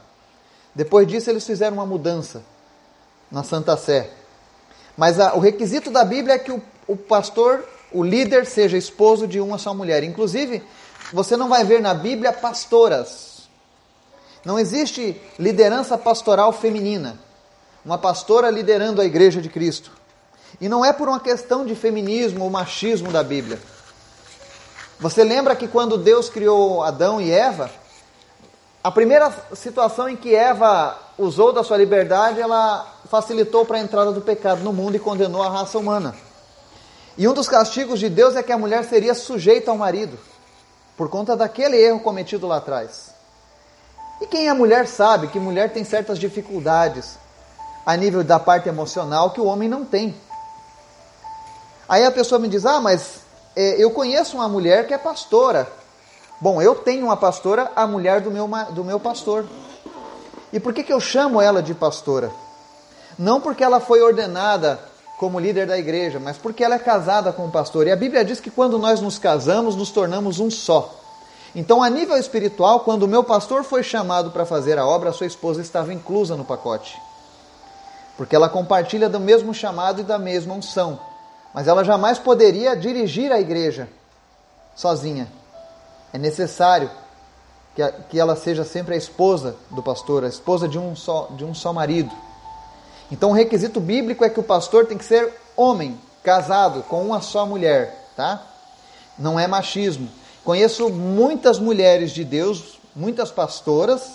Depois 0.74 1.06
disso 1.06 1.30
eles 1.30 1.46
fizeram 1.46 1.74
uma 1.74 1.86
mudança 1.86 2.42
na 3.30 3.42
Santa 3.42 3.76
Sé. 3.76 4.10
Mas 4.96 5.18
a, 5.18 5.34
o 5.34 5.38
requisito 5.38 5.90
da 5.90 6.04
Bíblia 6.04 6.34
é 6.34 6.38
que 6.38 6.52
o, 6.52 6.62
o 6.86 6.96
pastor 6.96 7.64
o 7.92 8.02
líder 8.02 8.46
seja 8.46 8.76
esposo 8.76 9.26
de 9.26 9.40
uma 9.40 9.58
só 9.58 9.74
mulher. 9.74 10.02
Inclusive, 10.02 10.62
você 11.12 11.36
não 11.36 11.48
vai 11.48 11.64
ver 11.64 11.80
na 11.80 11.92
Bíblia 11.92 12.32
pastoras. 12.32 13.48
Não 14.44 14.58
existe 14.58 15.20
liderança 15.38 15.96
pastoral 15.98 16.52
feminina. 16.52 17.18
Uma 17.84 17.98
pastora 17.98 18.50
liderando 18.50 19.00
a 19.00 19.04
igreja 19.04 19.40
de 19.40 19.48
Cristo. 19.48 19.92
E 20.60 20.68
não 20.68 20.84
é 20.84 20.92
por 20.92 21.08
uma 21.08 21.20
questão 21.20 21.64
de 21.64 21.74
feminismo 21.74 22.44
ou 22.44 22.50
machismo 22.50 23.10
da 23.10 23.22
Bíblia. 23.22 23.58
Você 25.00 25.24
lembra 25.24 25.56
que 25.56 25.66
quando 25.66 25.98
Deus 25.98 26.28
criou 26.28 26.82
Adão 26.82 27.20
e 27.20 27.30
Eva, 27.30 27.70
a 28.84 28.90
primeira 28.90 29.32
situação 29.54 30.08
em 30.08 30.16
que 30.16 30.34
Eva 30.34 30.98
usou 31.18 31.52
da 31.52 31.62
sua 31.62 31.76
liberdade, 31.76 32.40
ela 32.40 32.86
facilitou 33.08 33.64
para 33.64 33.78
a 33.78 33.80
entrada 33.80 34.12
do 34.12 34.20
pecado 34.20 34.62
no 34.62 34.72
mundo 34.72 34.96
e 34.96 35.00
condenou 35.00 35.42
a 35.42 35.48
raça 35.48 35.78
humana. 35.78 36.14
E 37.16 37.28
um 37.28 37.34
dos 37.34 37.48
castigos 37.48 38.00
de 38.00 38.08
Deus 38.08 38.36
é 38.36 38.42
que 38.42 38.52
a 38.52 38.58
mulher 38.58 38.84
seria 38.84 39.14
sujeita 39.14 39.70
ao 39.70 39.76
marido, 39.76 40.18
por 40.96 41.08
conta 41.08 41.36
daquele 41.36 41.76
erro 41.76 42.00
cometido 42.00 42.46
lá 42.46 42.56
atrás. 42.56 43.10
E 44.20 44.26
quem 44.26 44.48
é 44.48 44.52
mulher 44.52 44.86
sabe 44.86 45.26
que 45.26 45.38
mulher 45.38 45.72
tem 45.72 45.84
certas 45.84 46.18
dificuldades 46.18 47.18
a 47.84 47.96
nível 47.96 48.22
da 48.22 48.38
parte 48.38 48.68
emocional 48.68 49.30
que 49.30 49.40
o 49.40 49.46
homem 49.46 49.68
não 49.68 49.84
tem. 49.84 50.14
Aí 51.88 52.04
a 52.04 52.10
pessoa 52.10 52.38
me 52.38 52.48
diz: 52.48 52.64
Ah, 52.64 52.80
mas 52.80 53.20
é, 53.54 53.82
eu 53.82 53.90
conheço 53.90 54.36
uma 54.36 54.48
mulher 54.48 54.86
que 54.86 54.94
é 54.94 54.98
pastora. 54.98 55.70
Bom, 56.40 56.60
eu 56.60 56.74
tenho 56.74 57.04
uma 57.06 57.16
pastora, 57.16 57.70
a 57.76 57.86
mulher 57.86 58.20
do 58.20 58.30
meu, 58.30 58.48
do 58.70 58.84
meu 58.84 58.98
pastor. 58.98 59.44
E 60.52 60.58
por 60.58 60.74
que, 60.74 60.82
que 60.82 60.92
eu 60.92 61.00
chamo 61.00 61.40
ela 61.40 61.62
de 61.62 61.72
pastora? 61.72 62.30
Não 63.18 63.40
porque 63.40 63.62
ela 63.62 63.78
foi 63.78 64.02
ordenada 64.02 64.78
como 65.18 65.38
líder 65.38 65.66
da 65.68 65.78
igreja, 65.78 66.18
mas 66.18 66.36
porque 66.36 66.64
ela 66.64 66.74
é 66.74 66.78
casada 66.78 67.32
com 67.32 67.46
o 67.46 67.50
pastor. 67.50 67.86
E 67.86 67.92
a 67.92 67.96
Bíblia 67.96 68.24
diz 68.24 68.40
que 68.40 68.50
quando 68.50 68.78
nós 68.78 69.00
nos 69.00 69.18
casamos, 69.18 69.76
nos 69.76 69.90
tornamos 69.90 70.40
um 70.40 70.50
só. 70.50 70.92
Então, 71.54 71.82
a 71.82 71.88
nível 71.88 72.16
espiritual, 72.16 72.80
quando 72.80 73.04
o 73.04 73.08
meu 73.08 73.22
pastor 73.22 73.62
foi 73.62 73.82
chamado 73.82 74.30
para 74.30 74.44
fazer 74.44 74.78
a 74.78 74.86
obra, 74.86 75.10
a 75.10 75.12
sua 75.12 75.26
esposa 75.26 75.60
estava 75.60 75.92
inclusa 75.92 76.34
no 76.34 76.44
pacote. 76.44 76.98
porque 78.16 78.34
ela 78.36 78.48
compartilha 78.48 79.08
do 79.08 79.20
mesmo 79.20 79.54
chamado 79.54 80.00
e 80.00 80.04
da 80.04 80.18
mesma 80.18 80.54
unção. 80.54 80.98
Mas 81.54 81.68
ela 81.68 81.84
jamais 81.84 82.18
poderia 82.18 82.74
dirigir 82.74 83.30
a 83.30 83.40
igreja 83.40 83.88
sozinha. 84.74 85.30
É 86.12 86.18
necessário 86.18 86.90
que, 88.08 88.18
ela 88.18 88.36
seja 88.36 88.64
sempre 88.64 88.94
a 88.94 88.98
esposa 88.98 89.56
do 89.70 89.82
pastor, 89.82 90.24
a 90.24 90.28
esposa 90.28 90.68
de 90.68 90.78
um, 90.78 90.94
só, 90.94 91.28
de 91.36 91.44
um 91.44 91.54
só 91.54 91.72
marido. 91.72 92.14
Então 93.10 93.30
o 93.30 93.34
requisito 93.34 93.80
bíblico 93.80 94.24
é 94.24 94.30
que 94.30 94.40
o 94.40 94.42
pastor 94.42 94.86
tem 94.86 94.98
que 94.98 95.04
ser 95.04 95.32
homem, 95.56 95.98
casado 96.22 96.82
com 96.84 97.04
uma 97.04 97.20
só 97.20 97.44
mulher, 97.46 98.08
tá? 98.16 98.42
Não 99.18 99.38
é 99.38 99.46
machismo. 99.46 100.08
Conheço 100.44 100.88
muitas 100.90 101.58
mulheres 101.58 102.10
de 102.12 102.24
Deus, 102.24 102.78
muitas 102.94 103.30
pastoras, 103.30 104.12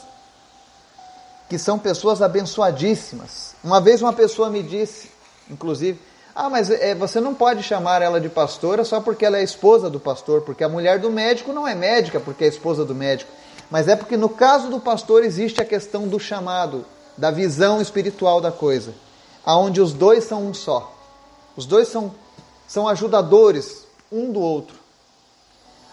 que 1.49 1.57
são 1.57 1.79
pessoas 1.79 2.21
abençoadíssimas. 2.21 3.55
Uma 3.63 3.79
vez 3.79 4.01
uma 4.01 4.13
pessoa 4.13 4.49
me 4.49 4.61
disse, 4.61 5.11
inclusive, 5.49 5.99
ah, 6.39 6.51
mas 6.51 6.69
é, 6.69 6.93
você 6.93 7.19
não 7.19 7.33
pode 7.33 7.63
chamar 7.63 8.03
ela 8.03 8.21
de 8.21 8.29
pastora 8.29 8.83
só 8.85 9.01
porque 9.01 9.25
ela 9.25 9.39
é 9.39 9.43
esposa 9.43 9.89
do 9.89 9.99
pastor, 9.99 10.41
porque 10.41 10.63
a 10.63 10.69
mulher 10.69 10.99
do 10.99 11.09
médico 11.09 11.51
não 11.51 11.67
é 11.67 11.73
médica 11.73 12.19
porque 12.19 12.43
é 12.43 12.47
esposa 12.47 12.85
do 12.85 12.93
médico. 12.93 13.31
Mas 13.71 13.87
é 13.87 13.95
porque 13.95 14.15
no 14.15 14.29
caso 14.29 14.69
do 14.69 14.79
pastor 14.79 15.23
existe 15.23 15.59
a 15.59 15.65
questão 15.65 16.07
do 16.07 16.19
chamado, 16.19 16.85
da 17.17 17.31
visão 17.31 17.81
espiritual 17.81 18.39
da 18.39 18.51
coisa, 18.51 18.93
aonde 19.43 19.81
os 19.81 19.93
dois 19.93 20.25
são 20.25 20.45
um 20.45 20.53
só. 20.53 20.93
Os 21.55 21.65
dois 21.65 21.87
são, 21.87 22.13
são 22.67 22.87
ajudadores 22.87 23.87
um 24.11 24.31
do 24.31 24.39
outro. 24.39 24.77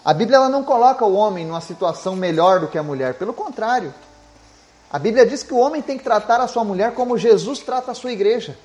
A 0.05 0.13
Bíblia 0.13 0.37
ela 0.37 0.49
não 0.49 0.63
coloca 0.63 1.03
o 1.03 1.15
homem 1.15 1.43
numa 1.43 1.59
situação 1.59 2.15
melhor 2.15 2.59
do 2.59 2.67
que 2.67 2.77
a 2.77 2.83
mulher, 2.83 3.15
pelo 3.15 3.33
contrário. 3.33 3.91
A 4.91 4.99
Bíblia 4.99 5.25
diz 5.25 5.41
que 5.41 5.55
o 5.55 5.57
homem 5.57 5.81
tem 5.81 5.97
que 5.97 6.03
tratar 6.03 6.39
a 6.39 6.47
sua 6.47 6.63
mulher 6.63 6.93
como 6.93 7.17
Jesus 7.17 7.57
trata 7.61 7.91
a 7.91 7.95
sua 7.95 8.11
igreja. 8.11 8.55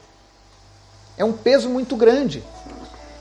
É 1.21 1.25
um 1.25 1.35
peso 1.35 1.69
muito 1.69 1.97
grande. 1.97 2.43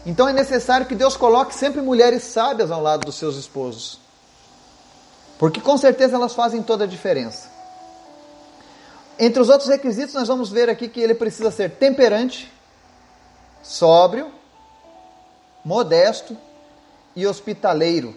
Então 0.06 0.26
é 0.26 0.32
necessário 0.32 0.86
que 0.86 0.96
Deus 0.96 1.18
coloque 1.18 1.54
sempre 1.54 1.82
mulheres 1.82 2.24
sábias 2.24 2.72
ao 2.72 2.82
lado 2.82 3.06
dos 3.06 3.16
seus 3.16 3.36
esposos. 3.36 4.00
Porque 5.38 5.60
com 5.60 5.78
certeza 5.78 6.16
elas 6.16 6.34
fazem 6.34 6.64
toda 6.64 6.86
a 6.86 6.88
diferença. 6.88 7.50
Entre 9.20 9.42
os 9.42 9.50
outros 9.50 9.68
requisitos, 9.68 10.16
nós 10.16 10.30
vamos 10.30 10.50
ver 10.50 10.70
aqui 10.70 10.88
que 10.88 11.02
ele 11.02 11.14
precisa 11.14 11.52
ser 11.52 11.72
temperante, 11.72 12.50
sóbrio, 13.62 14.32
modesto 15.66 16.38
e 17.14 17.28
hospitaleiro. 17.28 18.16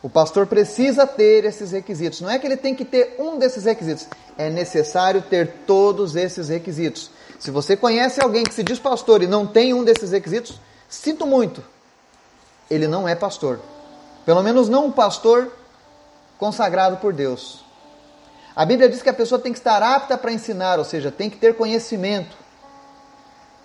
O 0.00 0.08
pastor 0.08 0.46
precisa 0.46 1.08
ter 1.08 1.44
esses 1.44 1.72
requisitos. 1.72 2.20
Não 2.20 2.30
é 2.30 2.38
que 2.38 2.46
ele 2.46 2.56
tem 2.56 2.72
que 2.72 2.84
ter 2.84 3.16
um 3.18 3.36
desses 3.36 3.64
requisitos, 3.64 4.06
é 4.36 4.48
necessário 4.48 5.22
ter 5.22 5.54
todos 5.66 6.14
esses 6.14 6.48
requisitos. 6.48 7.10
Se 7.38 7.50
você 7.50 7.76
conhece 7.76 8.20
alguém 8.20 8.42
que 8.42 8.54
se 8.54 8.62
diz 8.62 8.78
pastor 8.78 9.22
e 9.22 9.26
não 9.26 9.46
tem 9.46 9.72
um 9.72 9.84
desses 9.84 10.10
requisitos, 10.10 10.60
sinto 10.88 11.26
muito. 11.26 11.62
Ele 12.70 12.88
não 12.88 13.08
é 13.08 13.14
pastor. 13.14 13.60
Pelo 14.26 14.42
menos 14.42 14.68
não 14.68 14.86
um 14.86 14.92
pastor 14.92 15.52
consagrado 16.38 16.96
por 16.96 17.12
Deus. 17.12 17.64
A 18.54 18.64
Bíblia 18.64 18.88
diz 18.88 19.00
que 19.00 19.08
a 19.08 19.14
pessoa 19.14 19.40
tem 19.40 19.52
que 19.52 19.58
estar 19.58 19.82
apta 19.82 20.18
para 20.18 20.32
ensinar, 20.32 20.78
ou 20.78 20.84
seja, 20.84 21.12
tem 21.12 21.30
que 21.30 21.36
ter 21.36 21.54
conhecimento. 21.54 22.36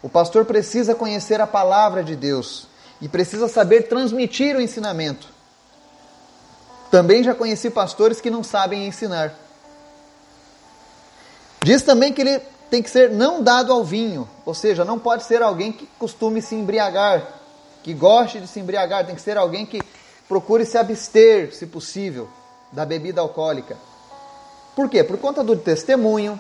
O 0.04 0.10
pastor 0.10 0.46
precisa 0.46 0.94
conhecer 0.94 1.42
a 1.42 1.48
palavra 1.48 2.04
de 2.04 2.16
Deus 2.16 2.68
e 3.02 3.10
precisa 3.10 3.48
saber 3.48 3.88
transmitir 3.88 4.56
o 4.56 4.62
ensinamento. 4.62 5.28
Também 6.92 7.24
já 7.24 7.34
conheci 7.34 7.72
pastores 7.72 8.22
que 8.22 8.30
não 8.30 8.44
sabem 8.44 8.86
ensinar. 8.86 9.34
Diz 11.64 11.82
também 11.82 12.14
que 12.14 12.22
ele 12.22 12.42
tem 12.74 12.82
que 12.82 12.90
ser 12.90 13.12
não 13.12 13.44
dado 13.44 13.72
ao 13.72 13.84
vinho, 13.84 14.28
ou 14.44 14.56
seja, 14.56 14.84
não 14.84 14.98
pode 14.98 15.26
ser 15.26 15.44
alguém 15.44 15.72
que 15.72 15.86
costume 16.00 16.42
se 16.42 16.56
embriagar, 16.56 17.24
que 17.84 17.94
goste 17.94 18.40
de 18.40 18.48
se 18.48 18.60
embriagar, 18.60 19.06
tem 19.06 19.14
que 19.14 19.22
ser 19.22 19.38
alguém 19.38 19.64
que 19.64 19.80
procure 20.28 20.66
se 20.66 20.76
abster, 20.76 21.54
se 21.54 21.68
possível, 21.68 22.28
da 22.72 22.84
bebida 22.84 23.22
alcoólica. 23.22 23.78
Por 24.76 24.90
quê? 24.90 25.04
Por 25.04 25.20
conta 25.20 25.44
do 25.44 25.56
testemunho. 25.56 26.40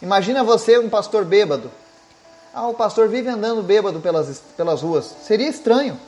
Imagina 0.00 0.44
você, 0.44 0.78
um 0.78 0.88
pastor 0.88 1.24
bêbado. 1.24 1.68
Ah, 2.54 2.68
o 2.68 2.74
pastor 2.74 3.08
vive 3.08 3.28
andando 3.28 3.60
bêbado 3.60 3.98
pelas, 3.98 4.40
pelas 4.56 4.82
ruas. 4.82 5.12
Seria 5.24 5.48
estranho. 5.48 5.98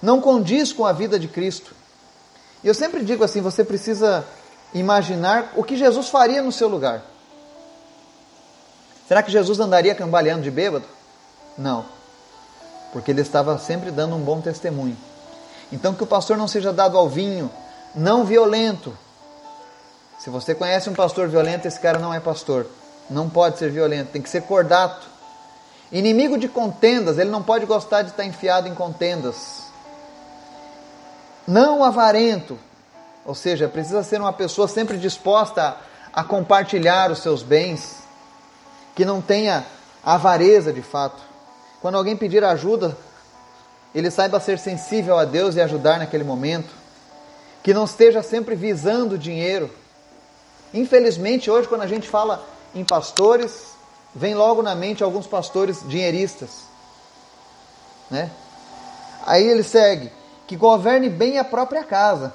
Não 0.00 0.20
condiz 0.20 0.72
com 0.72 0.86
a 0.86 0.92
vida 0.92 1.18
de 1.18 1.26
Cristo. 1.26 1.74
E 2.62 2.68
eu 2.68 2.74
sempre 2.74 3.02
digo 3.02 3.24
assim: 3.24 3.40
você 3.40 3.64
precisa 3.64 4.24
imaginar 4.72 5.52
o 5.56 5.64
que 5.64 5.76
Jesus 5.76 6.08
faria 6.10 6.40
no 6.40 6.52
seu 6.52 6.68
lugar. 6.68 7.02
Será 9.06 9.22
que 9.22 9.30
Jesus 9.30 9.60
andaria 9.60 9.94
cambaleando 9.94 10.42
de 10.42 10.50
bêbado? 10.50 10.86
Não, 11.56 11.84
porque 12.92 13.10
ele 13.10 13.20
estava 13.20 13.58
sempre 13.58 13.90
dando 13.90 14.16
um 14.16 14.20
bom 14.20 14.40
testemunho. 14.40 14.96
Então, 15.72 15.94
que 15.94 16.02
o 16.02 16.06
pastor 16.06 16.36
não 16.36 16.48
seja 16.48 16.72
dado 16.72 16.96
ao 16.96 17.08
vinho, 17.08 17.50
não 17.94 18.24
violento. 18.24 18.96
Se 20.18 20.30
você 20.30 20.54
conhece 20.54 20.88
um 20.88 20.94
pastor 20.94 21.28
violento, 21.28 21.66
esse 21.66 21.78
cara 21.78 21.98
não 21.98 22.14
é 22.14 22.20
pastor. 22.20 22.66
Não 23.10 23.28
pode 23.28 23.58
ser 23.58 23.70
violento, 23.70 24.12
tem 24.12 24.22
que 24.22 24.30
ser 24.30 24.42
cordato. 24.42 25.06
Inimigo 25.92 26.38
de 26.38 26.48
contendas, 26.48 27.18
ele 27.18 27.30
não 27.30 27.42
pode 27.42 27.66
gostar 27.66 28.02
de 28.02 28.10
estar 28.10 28.24
enfiado 28.24 28.68
em 28.68 28.74
contendas. 28.74 29.64
Não 31.46 31.84
avarento, 31.84 32.58
ou 33.24 33.34
seja, 33.34 33.68
precisa 33.68 34.02
ser 34.02 34.20
uma 34.20 34.32
pessoa 34.32 34.66
sempre 34.66 34.96
disposta 34.96 35.76
a, 36.12 36.24
compartilhar 36.24 37.10
os 37.10 37.18
seus 37.18 37.42
bens 37.42 38.03
que 38.94 39.04
não 39.04 39.20
tenha 39.20 39.64
avareza 40.04 40.72
de 40.72 40.82
fato. 40.82 41.20
Quando 41.80 41.96
alguém 41.96 42.16
pedir 42.16 42.44
ajuda, 42.44 42.96
ele 43.94 44.10
saiba 44.10 44.40
ser 44.40 44.58
sensível 44.58 45.18
a 45.18 45.24
Deus 45.24 45.56
e 45.56 45.60
ajudar 45.60 45.98
naquele 45.98 46.24
momento. 46.24 46.70
Que 47.62 47.74
não 47.74 47.84
esteja 47.84 48.22
sempre 48.22 48.54
visando 48.54 49.18
dinheiro. 49.18 49.70
Infelizmente, 50.72 51.50
hoje, 51.50 51.68
quando 51.68 51.82
a 51.82 51.86
gente 51.86 52.08
fala 52.08 52.44
em 52.74 52.84
pastores, 52.84 53.74
vem 54.14 54.34
logo 54.34 54.62
na 54.62 54.74
mente 54.74 55.02
alguns 55.02 55.26
pastores 55.26 55.82
dinheiristas. 55.86 56.50
Né? 58.10 58.30
Aí 59.24 59.44
ele 59.46 59.62
segue: 59.62 60.10
que 60.46 60.56
governe 60.56 61.08
bem 61.08 61.38
a 61.38 61.44
própria 61.44 61.84
casa 61.84 62.34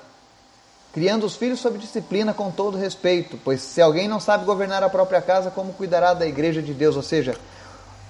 criando 0.94 1.26
os 1.26 1.36
filhos 1.36 1.60
sob 1.60 1.78
disciplina 1.78 2.34
com 2.34 2.50
todo 2.50 2.78
respeito, 2.78 3.40
pois 3.44 3.62
se 3.62 3.82
alguém 3.82 4.08
não 4.08 4.20
sabe 4.20 4.46
governar 4.46 4.84
a 4.84 4.90
própria 4.90 5.22
casa, 5.22 5.52
como 5.52 5.74
cuidará 5.74 6.14
da 6.14 6.26
igreja 6.26 6.62
de 6.62 6.74
Deus? 6.74 6.96
Ou 6.96 7.04
seja, 7.04 7.36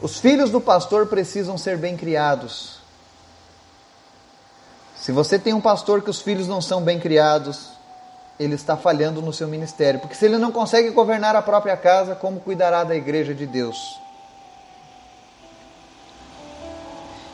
os 0.01 0.17
filhos 0.17 0.49
do 0.49 0.61
pastor 0.61 1.07
precisam 1.07 1.57
ser 1.57 1.77
bem 1.77 1.97
criados. 1.97 2.79
Se 4.95 5.11
você 5.11 5.37
tem 5.37 5.53
um 5.53 5.61
pastor 5.61 6.01
que 6.01 6.09
os 6.09 6.21
filhos 6.21 6.47
não 6.47 6.61
são 6.61 6.81
bem 6.81 6.99
criados, 6.99 7.69
ele 8.39 8.55
está 8.55 8.77
falhando 8.77 9.21
no 9.21 9.33
seu 9.33 9.47
ministério, 9.47 9.99
porque 9.99 10.15
se 10.15 10.25
ele 10.25 10.37
não 10.37 10.51
consegue 10.51 10.89
governar 10.91 11.35
a 11.35 11.41
própria 11.41 11.75
casa, 11.75 12.15
como 12.15 12.39
cuidará 12.39 12.83
da 12.83 12.95
igreja 12.95 13.33
de 13.33 13.45
Deus? 13.45 13.99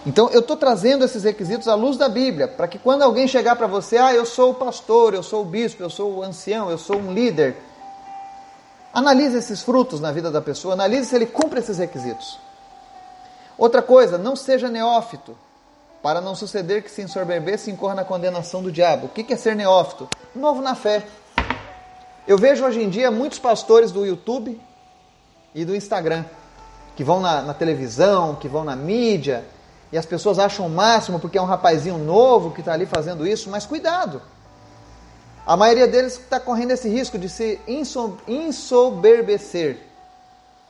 Então 0.06 0.30
eu 0.30 0.42
estou 0.42 0.56
trazendo 0.56 1.04
esses 1.04 1.24
requisitos 1.24 1.68
à 1.68 1.74
luz 1.74 1.98
da 1.98 2.08
Bíblia, 2.08 2.48
para 2.48 2.68
que 2.68 2.78
quando 2.78 3.02
alguém 3.02 3.28
chegar 3.28 3.56
para 3.56 3.66
você, 3.66 3.98
ah, 3.98 4.14
eu 4.14 4.26
sou 4.26 4.52
o 4.52 4.54
pastor, 4.54 5.16
eu 5.16 5.24
sou 5.24 5.42
o 5.42 5.46
bispo, 5.46 5.82
eu 5.82 5.90
sou 5.90 6.14
o 6.14 6.24
ancião, 6.24 6.70
eu 6.70 6.78
sou 6.78 6.98
um 6.98 7.12
líder, 7.12 7.58
analise 8.94 9.38
esses 9.38 9.64
frutos 9.64 10.00
na 10.00 10.12
vida 10.12 10.30
da 10.30 10.42
pessoa, 10.42 10.76
analise 10.76 11.10
se 11.10 11.16
ele 11.16 11.26
cumpre 11.26 11.60
esses 11.60 11.80
requisitos. 11.80 12.40
Outra 13.58 13.82
coisa, 13.82 14.18
não 14.18 14.36
seja 14.36 14.70
neófito, 14.70 15.36
para 16.04 16.22
não 16.22 16.36
suceder 16.36 16.84
que 16.84 16.92
se 16.92 17.02
ensoberbeça 17.02 17.66
se 17.66 17.72
incorra 17.72 17.96
na 17.96 18.06
condenação 18.06 18.62
do 18.62 18.72
diabo. 18.72 19.08
O 19.08 19.10
que 19.10 19.34
é 19.34 19.36
ser 19.36 19.56
neófito? 19.56 20.08
Novo 20.36 20.62
na 20.62 20.76
fé. 20.76 21.04
Eu 22.28 22.38
vejo 22.38 22.64
hoje 22.64 22.84
em 22.84 22.90
dia 22.90 23.10
muitos 23.10 23.40
pastores 23.40 23.92
do 23.92 24.06
YouTube 24.06 24.60
e 25.56 25.66
do 25.66 25.76
Instagram, 25.76 26.26
que 26.96 27.04
vão 27.04 27.20
na, 27.20 27.42
na 27.42 27.54
televisão, 27.56 28.36
que 28.36 28.48
vão 28.48 28.64
na 28.64 28.76
mídia, 28.76 29.44
e 29.92 29.98
as 29.98 30.06
pessoas 30.06 30.40
acham 30.40 30.66
o 30.66 30.70
máximo 30.70 31.20
porque 31.20 31.38
é 31.38 31.42
um 31.42 31.46
rapazinho 31.46 31.98
novo 31.98 32.52
que 32.52 32.62
está 32.62 32.74
ali 32.74 32.86
fazendo 32.86 33.28
isso, 33.28 33.50
mas 33.50 33.66
cuidado. 33.66 34.22
A 35.46 35.56
maioria 35.56 35.88
deles 35.88 36.14
está 36.14 36.40
correndo 36.40 36.72
esse 36.72 36.90
risco 36.90 37.20
de 37.20 37.30
se 37.30 37.60
insoberbecer 38.28 39.78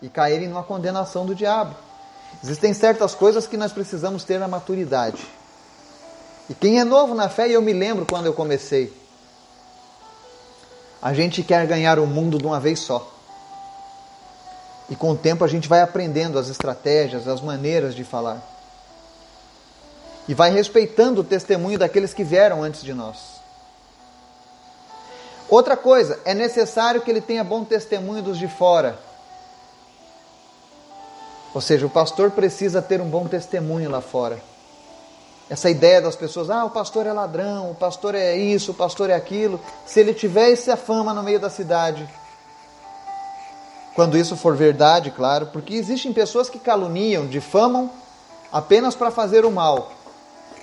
e 0.01 0.10
caírem 0.10 0.49
numa 0.49 0.63
condenação 0.63 1.25
do 1.25 1.34
diabo. 1.34 1.75
Existem 2.43 2.73
certas 2.73 3.15
coisas 3.15 3.47
que 3.47 3.56
nós 3.56 3.71
precisamos 3.71 4.25
ter 4.25 4.38
na 4.38 4.47
maturidade. 4.47 5.25
E 6.49 6.54
quem 6.54 6.80
é 6.80 6.84
novo 6.84 7.15
na 7.15 7.30
fé, 7.30 7.47
e 7.47 7.54
eu 7.54 7.62
me 7.62 7.71
lembro 7.71 8.06
quando 8.06 8.25
eu 8.25 8.34
comecei, 8.34 8.93
a 11.01 11.13
gente 11.13 11.41
quer 11.41 11.65
ganhar 11.65 11.97
o 11.97 12.06
mundo 12.06 12.38
de 12.38 12.45
uma 12.45 12.60
vez 12.60 12.80
só. 12.80 13.12
E 14.89 14.95
com 14.95 15.12
o 15.12 15.17
tempo 15.17 15.43
a 15.43 15.47
gente 15.47 15.69
vai 15.69 15.82
aprendendo 15.82 16.38
as 16.38 16.49
estratégias, 16.49 17.28
as 17.28 17.41
maneiras 17.41 17.95
de 17.95 18.04
falar 18.04 18.55
e 20.28 20.34
vai 20.34 20.52
respeitando 20.52 21.22
o 21.22 21.24
testemunho 21.24 21.78
daqueles 21.78 22.14
que 22.14 22.24
vieram 22.24 22.64
antes 22.64 22.84
de 22.84 22.94
nós. 22.94 23.36
Outra 25.48 25.78
coisa, 25.78 26.20
é 26.26 26.34
necessário 26.34 27.02
que 27.02 27.12
ele 27.12 27.22
tenha 27.22 27.44
bom 27.44 27.64
testemunho 27.64 28.24
dos 28.24 28.38
de 28.38 28.48
fora. 28.48 28.98
Ou 31.54 31.62
seja, 31.62 31.86
o 31.86 31.90
pastor 31.90 32.32
precisa 32.32 32.82
ter 32.82 33.00
um 33.00 33.08
bom 33.08 33.28
testemunho 33.28 33.90
lá 33.90 34.02
fora. 34.02 34.42
Essa 35.48 35.70
ideia 35.70 36.02
das 36.02 36.16
pessoas, 36.16 36.50
ah, 36.50 36.66
o 36.66 36.72
pastor 36.72 37.06
é 37.06 37.14
ladrão, 37.14 37.70
o 37.70 37.76
pastor 37.76 38.16
é 38.16 38.36
isso, 38.36 38.72
o 38.72 38.76
pastor 38.76 39.12
é 39.12 39.14
aquilo. 39.14 39.62
Se 39.86 40.00
ele 40.00 40.14
tiver 40.14 40.52
essa 40.52 40.76
fama 40.76 41.14
no 41.14 41.22
meio 41.22 41.40
da 41.40 41.52
cidade, 41.52 42.10
quando 43.94 44.18
isso 44.18 44.36
for 44.36 44.56
verdade, 44.56 45.12
claro, 45.12 45.46
porque 45.54 45.76
existem 45.76 46.12
pessoas 46.12 46.50
que 46.50 46.58
caluniam, 46.58 47.28
difamam 47.28 47.92
apenas 48.52 48.96
para 48.96 49.12
fazer 49.12 49.46
o 49.46 49.52
mal. 49.52 49.92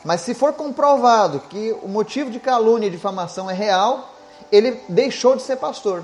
Mas 0.04 0.22
se 0.22 0.34
for 0.34 0.52
comprovado 0.52 1.40
que 1.40 1.76
o 1.82 1.88
motivo 1.88 2.30
de 2.30 2.40
calúnia 2.40 2.88
e 2.88 2.90
difamação 2.90 3.48
é 3.48 3.54
real, 3.54 4.12
ele 4.50 4.80
deixou 4.88 5.36
de 5.36 5.42
ser 5.42 5.56
pastor. 5.56 6.02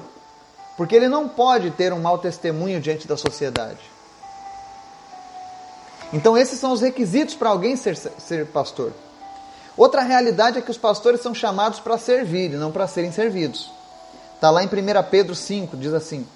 Porque 0.77 0.95
ele 0.95 1.09
não 1.09 1.29
pode 1.29 1.73
ter 1.73 1.93
um 1.93 2.01
mau 2.01 2.19
testemunho 2.19 2.81
diante 2.81 3.09
da 3.09 3.17
sociedade. 3.17 3.81
Então, 6.13 6.39
esses 6.39 6.59
são 6.59 6.73
os 6.73 6.81
requisitos 6.81 7.35
para 7.35 7.51
alguém 7.51 7.77
ser, 7.77 7.97
ser 7.97 8.47
pastor. 8.47 8.93
Outra 9.77 10.03
realidade 10.03 10.59
é 10.59 10.63
que 10.63 10.71
os 10.71 10.79
pastores 10.79 11.21
são 11.21 11.35
chamados 11.35 11.81
para 11.81 11.99
servir 11.99 12.53
e 12.53 12.57
não 12.57 12.73
para 12.73 12.87
serem 12.87 13.13
servidos. 13.13 13.71
Está 14.35 14.51
lá 14.51 14.63
em 14.63 14.67
1 14.67 14.71
Pedro 15.11 15.35
5, 15.35 15.77
diz 15.77 15.93
assim: 15.93 16.27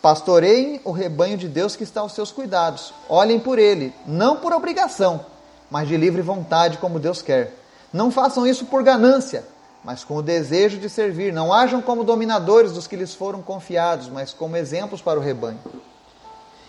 Pastoreiem 0.00 0.80
o 0.84 0.92
rebanho 0.92 1.36
de 1.36 1.48
Deus 1.48 1.76
que 1.76 1.82
está 1.82 2.00
aos 2.00 2.12
seus 2.12 2.30
cuidados. 2.30 2.94
Olhem 3.08 3.38
por 3.38 3.58
ele, 3.58 3.92
não 4.06 4.36
por 4.36 4.52
obrigação, 4.52 5.26
mas 5.70 5.88
de 5.88 5.96
livre 5.96 6.22
vontade, 6.22 6.78
como 6.78 6.98
Deus 6.98 7.22
quer. 7.22 7.54
Não 7.92 8.10
façam 8.10 8.46
isso 8.46 8.66
por 8.66 8.82
ganância, 8.82 9.44
mas 9.84 10.04
com 10.04 10.16
o 10.16 10.22
desejo 10.22 10.78
de 10.78 10.88
servir. 10.88 11.32
Não 11.32 11.52
hajam 11.52 11.80
como 11.80 12.04
dominadores 12.04 12.72
dos 12.72 12.86
que 12.86 12.96
lhes 12.96 13.14
foram 13.14 13.42
confiados, 13.42 14.08
mas 14.08 14.32
como 14.32 14.56
exemplos 14.56 15.00
para 15.00 15.18
o 15.18 15.22
rebanho. 15.22 15.58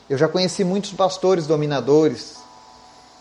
Eu 0.10 0.18
já 0.18 0.28
conheci 0.28 0.64
muitos 0.64 0.92
pastores 0.92 1.46
dominadores, 1.46 2.38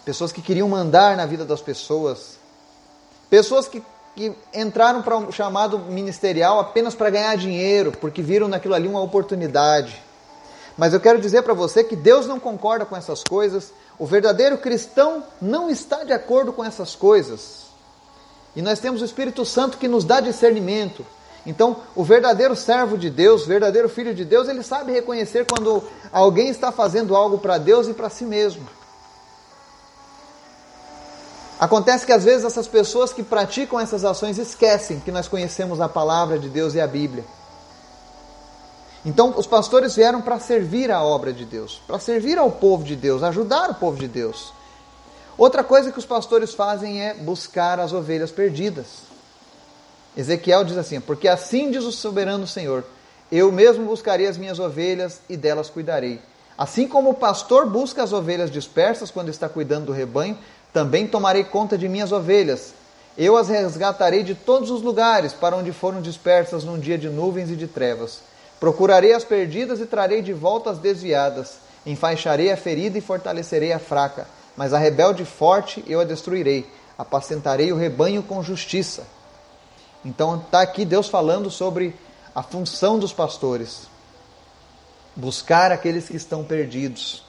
pessoas 0.05 0.33
que 0.33 0.41
queriam 0.41 0.69
mandar 0.69 1.17
na 1.17 1.27
vida 1.27 1.45
das 1.45 1.61
pessoas, 1.61 2.39
pessoas 3.29 3.69
que, 3.69 3.83
que 4.17 4.33
entraram 4.55 5.03
para 5.03 5.19
um 5.19 5.31
chamado 5.31 5.79
ministerial 5.79 6.59
apenas 6.59 6.95
para 6.95 7.11
ganhar 7.11 7.37
dinheiro, 7.37 7.93
porque 8.01 8.23
viram 8.23 8.49
naquilo 8.49 8.75
ali 8.75 8.89
uma 8.89 9.03
oportunidade. 9.03 10.08
Mas 10.79 10.95
eu 10.95 11.01
quero 11.01 11.21
dizer 11.21 11.43
para 11.43 11.53
você 11.53 11.83
que 11.83 11.97
Deus 11.97 12.25
não 12.25 12.39
concorda 12.39 12.87
com 12.87 12.97
essas 12.97 13.25
coisas, 13.25 13.73
o 13.99 14.07
verdadeiro 14.07 14.57
cristão 14.57 15.25
não 15.43 15.69
está 15.69 16.05
de 16.05 16.13
acordo 16.13 16.53
com 16.53 16.65
essas 16.65 16.95
coisas. 16.95 17.67
E 18.55 18.63
nós 18.63 18.79
temos 18.79 19.03
o 19.03 19.05
Espírito 19.05 19.45
Santo 19.45 19.77
que 19.77 19.89
nos 19.89 20.05
dá 20.05 20.21
discernimento. 20.21 21.05
Então, 21.45 21.79
o 21.97 22.05
verdadeiro 22.05 22.55
servo 22.55 22.97
de 22.97 23.11
Deus, 23.11 23.43
o 23.43 23.49
verdadeiro 23.49 23.89
filho 23.89 24.15
de 24.15 24.25
Deus, 24.25 24.49
ele 24.49 24.63
sabe 24.63 24.93
reconhecer 24.93 25.45
quando 25.47 25.83
alguém 26.13 26.49
está 26.49 26.71
fazendo 26.71 27.17
algo 27.17 27.39
para 27.39 27.59
Deus 27.59 27.89
e 27.89 27.93
para 27.93 28.09
si 28.09 28.25
mesmo. 28.25 28.65
Acontece 31.59 32.07
que 32.07 32.13
às 32.13 32.23
vezes 32.23 32.45
essas 32.45 32.69
pessoas 32.69 33.13
que 33.13 33.25
praticam 33.25 33.81
essas 33.81 34.05
ações 34.05 34.39
esquecem 34.39 35.01
que 35.01 35.11
nós 35.11 35.27
conhecemos 35.27 35.81
a 35.81 35.89
palavra 35.89 36.39
de 36.39 36.49
Deus 36.49 36.75
e 36.75 36.81
a 36.81 36.87
Bíblia. 36.87 37.25
Então, 39.05 39.35
os 39.37 39.47
pastores 39.47 39.95
vieram 39.95 40.21
para 40.21 40.39
servir 40.39 40.91
a 40.91 41.03
obra 41.03 41.33
de 41.33 41.45
Deus, 41.45 41.81
para 41.87 41.99
servir 41.99 42.37
ao 42.37 42.51
povo 42.51 42.83
de 42.83 42.97
Deus, 42.97 43.23
ajudar 43.23 43.71
o 43.71 43.75
povo 43.75 43.99
de 43.99 44.09
Deus. 44.09 44.53
Outra 45.37 45.63
coisa 45.63 45.93
que 45.93 45.99
os 45.99 46.05
pastores 46.05 46.53
fazem 46.53 47.01
é 47.01 47.15
buscar 47.15 47.79
as 47.79 47.93
ovelhas 47.93 48.33
perdidas. 48.33 48.87
Ezequiel 50.17 50.65
diz 50.65 50.77
assim: 50.77 51.01
Porque 51.01 51.29
assim 51.29 51.71
diz 51.71 51.85
o 51.85 51.93
soberano 51.93 52.45
Senhor: 52.45 52.85
Eu 53.31 53.53
mesmo 53.53 53.85
buscarei 53.85 54.27
as 54.27 54.37
minhas 54.37 54.59
ovelhas 54.59 55.21
e 55.29 55.37
delas 55.37 55.71
cuidarei. 55.71 56.21
Assim 56.57 56.89
como 56.89 57.11
o 57.11 57.15
pastor 57.15 57.67
busca 57.67 58.03
as 58.03 58.13
ovelhas 58.13 58.51
dispersas 58.51 59.13
quando 59.13 59.29
está 59.29 59.49
cuidando 59.49 59.87
do 59.87 59.93
rebanho, 59.93 60.37
também 60.73 61.07
tomarei 61.07 61.45
conta 61.45 61.79
de 61.79 61.89
minhas 61.89 62.11
ovelhas. 62.11 62.75
Eu 63.17 63.37
as 63.37 63.49
resgatarei 63.49 64.25
de 64.25 64.35
todos 64.35 64.71
os 64.71 64.83
lugares 64.83 65.33
para 65.33 65.57
onde 65.57 65.73
foram 65.73 66.03
dispersas 66.03 66.65
num 66.65 66.81
dia 66.81 66.99
de 66.99 67.09
nuvens 67.09 67.49
e 67.49 67.55
de 67.55 67.69
trevas. 67.69 68.28
Procurarei 68.61 69.13
as 69.13 69.25
perdidas 69.25 69.81
e 69.81 69.87
trarei 69.87 70.23
de 70.23 70.33
volta 70.33 70.71
as 70.71 70.79
desviadas. 70.79 71.59
Enfaixarei 71.87 72.51
a 72.51 72.57
ferida 72.57 72.99
e 72.99 73.01
fortalecerei 73.01 73.73
a 73.73 73.79
fraca. 73.79 74.27
Mas 74.57 74.73
a 74.73 74.79
rebelde 74.79 75.25
forte 75.25 75.85
eu 75.87 76.01
a 76.01 76.05
destruirei. 76.05 76.69
Apacentarei 76.97 77.73
o 77.73 77.77
rebanho 77.77 78.23
com 78.23 78.43
justiça. 78.43 79.07
Então 80.05 80.37
está 80.37 80.61
aqui 80.61 80.85
Deus 80.85 81.09
falando 81.09 81.51
sobre 81.51 81.95
a 82.35 82.43
função 82.43 82.99
dos 82.99 83.13
pastores: 83.13 83.83
buscar 85.15 85.71
aqueles 85.71 86.09
que 86.09 86.17
estão 86.17 86.45
perdidos. 86.45 87.25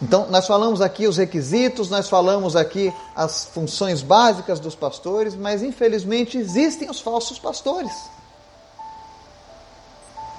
Então, 0.00 0.26
nós 0.28 0.46
falamos 0.46 0.82
aqui 0.82 1.06
os 1.06 1.16
requisitos, 1.16 1.88
nós 1.88 2.06
falamos 2.06 2.54
aqui 2.54 2.92
as 3.14 3.46
funções 3.46 4.02
básicas 4.02 4.60
dos 4.60 4.74
pastores, 4.74 5.34
mas 5.34 5.62
infelizmente 5.62 6.36
existem 6.36 6.90
os 6.90 7.00
falsos 7.00 7.38
pastores. 7.38 7.92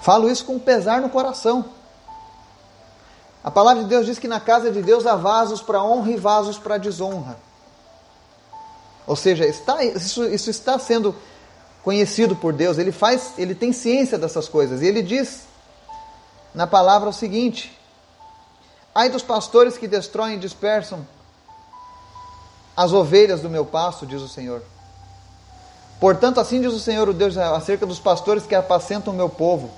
Falo 0.08 0.32
isso 0.32 0.46
com 0.46 0.58
pesar 0.58 1.02
no 1.02 1.10
coração. 1.10 1.66
A 3.44 3.52
palavra 3.52 3.84
de 3.84 3.90
Deus 3.90 4.06
diz 4.06 4.18
que 4.18 4.26
na 4.26 4.40
casa 4.40 4.72
de 4.72 4.82
Deus 4.82 5.06
há 5.06 5.18
vasos 5.18 5.62
para 5.62 5.84
honra 5.84 6.12
e 6.12 6.16
vasos 6.16 6.58
para 6.58 6.78
desonra. 6.78 7.38
Ou 9.06 9.18
seja, 9.18 9.46
está, 9.46 9.84
isso, 9.84 10.24
isso 10.24 10.50
está 10.50 10.80
sendo 10.80 11.14
conhecido 11.84 12.38
por 12.38 12.54
Deus, 12.54 12.78
ele 12.78 12.94
faz, 12.94 13.34
ele 13.38 13.54
tem 13.54 13.74
ciência 13.74 14.18
dessas 14.18 14.48
coisas. 14.48 14.82
E 14.82 14.86
ele 14.86 15.02
diz 15.02 15.42
na 16.56 16.66
palavra 16.66 17.10
o 17.10 17.14
seguinte: 17.14 17.78
Ai 18.96 19.10
dos 19.10 19.24
pastores 19.24 19.78
que 19.78 19.90
destroem 19.90 20.36
e 20.36 20.40
dispersam 20.40 21.06
as 22.78 22.94
ovelhas 22.94 23.42
do 23.42 23.50
meu 23.50 23.66
pasto, 23.66 24.06
diz 24.06 24.22
o 24.22 24.30
Senhor. 24.30 24.64
Portanto, 26.00 26.40
assim 26.40 26.62
diz 26.62 26.72
o 26.72 26.80
Senhor, 26.80 27.10
o 27.10 27.14
Deus, 27.14 27.38
acerca 27.38 27.86
dos 27.86 28.00
pastores 28.00 28.46
que 28.46 28.56
apacentam 28.56 29.14
o 29.14 29.18
meu 29.18 29.28
povo. 29.28 29.70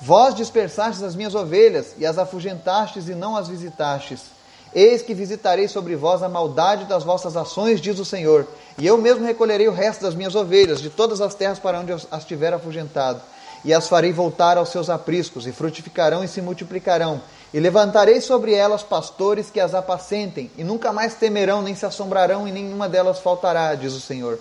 Vós 0.00 0.34
dispersastes 0.34 1.02
as 1.02 1.14
minhas 1.14 1.34
ovelhas 1.34 1.94
e 1.98 2.04
as 2.04 2.18
afugentastes 2.18 3.08
e 3.08 3.14
não 3.14 3.36
as 3.36 3.48
visitastes. 3.48 4.34
Eis 4.74 5.02
que 5.02 5.14
visitarei 5.14 5.68
sobre 5.68 5.94
vós 5.94 6.22
a 6.22 6.28
maldade 6.28 6.84
das 6.86 7.04
vossas 7.04 7.36
ações, 7.36 7.80
diz 7.80 7.98
o 8.00 8.04
Senhor, 8.04 8.46
e 8.76 8.84
eu 8.84 8.98
mesmo 8.98 9.24
recolherei 9.24 9.68
o 9.68 9.72
resto 9.72 10.02
das 10.02 10.16
minhas 10.16 10.34
ovelhas 10.34 10.80
de 10.80 10.90
todas 10.90 11.20
as 11.20 11.32
terras 11.32 11.60
para 11.60 11.78
onde 11.78 11.92
as 11.92 12.24
tiver 12.24 12.52
afugentado, 12.52 13.22
e 13.64 13.72
as 13.72 13.88
farei 13.88 14.12
voltar 14.12 14.58
aos 14.58 14.70
seus 14.70 14.90
apriscos, 14.90 15.46
e 15.46 15.52
frutificarão 15.52 16.24
e 16.24 16.28
se 16.28 16.42
multiplicarão, 16.42 17.22
e 17.52 17.60
levantarei 17.60 18.20
sobre 18.20 18.52
elas 18.52 18.82
pastores 18.82 19.48
que 19.48 19.60
as 19.60 19.74
apacentem, 19.74 20.50
e 20.58 20.64
nunca 20.64 20.92
mais 20.92 21.14
temerão, 21.14 21.62
nem 21.62 21.76
se 21.76 21.86
assombrarão, 21.86 22.48
e 22.48 22.50
nenhuma 22.50 22.88
delas 22.88 23.20
faltará, 23.20 23.76
diz 23.76 23.92
o 23.92 24.00
Senhor. 24.00 24.40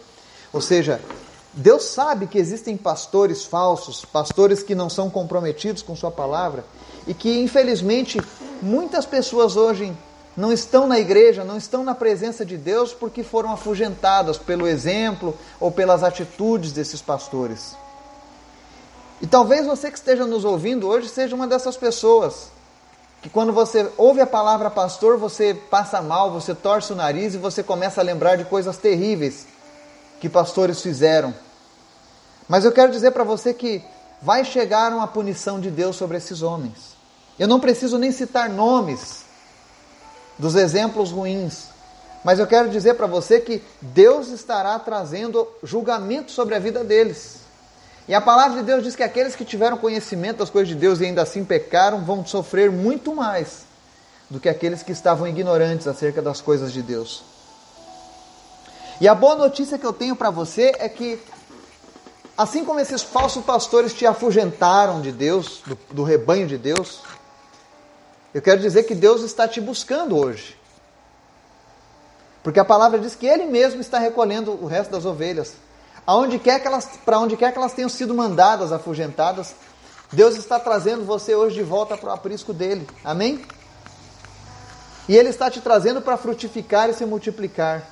Ou 0.52 0.62
seja, 0.62 1.00
Deus 1.54 1.84
sabe 1.84 2.26
que 2.26 2.40
existem 2.40 2.76
pastores 2.76 3.46
falsos, 3.46 4.04
pastores 4.04 4.64
que 4.64 4.74
não 4.74 4.90
são 4.90 5.10
comprometidos 5.10 5.84
com 5.84 5.96
Sua 5.96 6.10
palavra, 6.10 6.66
e 7.06 7.14
que, 7.14 7.42
infelizmente, 7.42 8.20
muitas 8.62 9.06
pessoas 9.06 9.56
hoje 9.56 9.94
não 10.36 10.52
estão 10.52 10.88
na 10.88 11.00
igreja, 11.00 11.44
não 11.44 11.58
estão 11.58 11.84
na 11.84 11.94
presença 11.94 12.44
de 12.44 12.58
Deus 12.58 12.92
porque 12.92 13.22
foram 13.22 13.52
afugentadas 13.52 14.38
pelo 14.38 14.68
exemplo 14.68 15.38
ou 15.60 15.72
pelas 15.72 16.02
atitudes 16.04 16.72
desses 16.72 17.02
pastores. 17.02 17.76
E 19.22 19.28
talvez 19.28 19.68
você 19.68 19.92
que 19.92 19.98
esteja 19.98 20.26
nos 20.26 20.44
ouvindo 20.44 20.88
hoje 20.88 21.08
seja 21.08 21.36
uma 21.36 21.46
dessas 21.46 21.78
pessoas 21.78 22.52
que 23.22 23.30
quando 23.30 23.54
você 23.54 23.90
ouve 23.96 24.20
a 24.20 24.28
palavra 24.28 24.70
pastor, 24.70 25.18
você 25.18 25.54
passa 25.54 26.02
mal, 26.02 26.32
você 26.32 26.54
torce 26.54 26.92
o 26.92 26.96
nariz 26.96 27.36
e 27.36 27.38
você 27.38 27.64
começa 27.64 28.02
a 28.02 28.04
lembrar 28.04 28.36
de 28.36 28.44
coisas 28.44 28.76
terríveis 28.76 29.46
que 30.24 30.30
pastores 30.30 30.80
fizeram. 30.80 31.34
Mas 32.48 32.64
eu 32.64 32.72
quero 32.72 32.94
dizer 32.94 33.12
para 33.12 33.26
você 33.26 33.54
que 33.54 33.84
vai 34.22 34.46
chegar 34.46 34.94
uma 34.94 35.06
punição 35.06 35.60
de 35.60 35.70
Deus 35.70 35.98
sobre 35.98 36.16
esses 36.16 36.42
homens. 36.42 36.96
Eu 37.38 37.46
não 37.46 37.60
preciso 37.60 37.98
nem 37.98 38.10
citar 38.10 38.50
nomes 38.50 39.26
dos 40.40 40.56
exemplos 40.56 41.12
ruins, 41.12 41.66
mas 42.24 42.40
eu 42.40 42.48
quero 42.48 42.70
dizer 42.70 42.94
para 42.94 43.06
você 43.06 43.42
que 43.42 43.62
Deus 43.82 44.30
estará 44.30 44.80
trazendo 44.80 45.46
julgamento 45.62 46.32
sobre 46.32 46.56
a 46.56 46.60
vida 46.60 46.86
deles. 46.86 47.40
E 48.08 48.16
a 48.16 48.22
palavra 48.22 48.62
de 48.62 48.66
Deus 48.66 48.82
diz 48.82 48.96
que 48.96 49.04
aqueles 49.04 49.36
que 49.36 49.44
tiveram 49.44 49.76
conhecimento 49.76 50.38
das 50.38 50.50
coisas 50.50 50.70
de 50.70 50.76
Deus 50.76 51.02
e 51.02 51.06
ainda 51.06 51.22
assim 51.22 51.44
pecaram 51.44 52.06
vão 52.06 52.26
sofrer 52.26 52.72
muito 52.72 53.14
mais 53.14 53.66
do 54.30 54.40
que 54.40 54.48
aqueles 54.48 54.84
que 54.84 54.94
estavam 54.94 55.28
ignorantes 55.28 55.86
acerca 55.86 56.22
das 56.22 56.40
coisas 56.40 56.72
de 56.72 56.82
Deus. 56.82 57.33
E 59.02 59.08
a 59.08 59.16
boa 59.16 59.36
notícia 59.36 59.78
que 59.78 59.86
eu 59.86 59.94
tenho 59.94 60.16
para 60.16 60.30
você 60.30 60.74
é 60.80 60.88
que, 60.88 61.20
assim 62.38 62.64
como 62.64 62.80
esses 62.80 63.02
falsos 63.02 63.44
pastores 63.44 63.94
te 63.94 64.06
afugentaram 64.06 65.02
de 65.02 65.12
Deus, 65.12 65.62
do, 65.66 65.78
do 65.92 66.04
rebanho 66.04 66.48
de 66.48 66.58
Deus, 66.58 67.02
eu 68.34 68.42
quero 68.42 68.62
dizer 68.62 68.84
que 68.84 68.96
Deus 68.96 69.22
está 69.22 69.48
te 69.48 69.60
buscando 69.60 70.18
hoje. 70.18 70.58
Porque 72.42 72.60
a 72.60 72.66
palavra 72.66 73.00
diz 73.00 73.16
que 73.16 73.26
Ele 73.26 73.46
mesmo 73.46 73.82
está 73.82 74.00
recolhendo 74.00 74.52
o 74.52 74.66
resto 74.66 74.92
das 74.92 75.06
ovelhas 75.06 75.56
aonde 76.06 76.40
quer 76.40 76.60
que 76.60 76.68
elas, 76.68 76.86
para 77.06 77.20
onde 77.20 77.38
quer 77.38 77.52
que 77.52 77.58
elas 77.58 77.74
tenham 77.74 77.90
sido 77.90 78.14
mandadas, 78.14 78.72
afugentadas, 78.72 79.56
Deus 80.12 80.36
está 80.38 80.60
trazendo 80.60 81.06
você 81.06 81.34
hoje 81.34 81.56
de 81.56 81.64
volta 81.64 81.98
para 81.98 82.10
o 82.10 82.14
aprisco 82.14 82.54
dele. 82.54 82.88
Amém? 83.04 83.44
E 85.08 85.16
ele 85.16 85.30
está 85.30 85.50
te 85.50 85.60
trazendo 85.60 86.02
para 86.02 86.18
frutificar 86.18 86.90
e 86.90 86.94
se 86.94 87.06
multiplicar. 87.06 87.90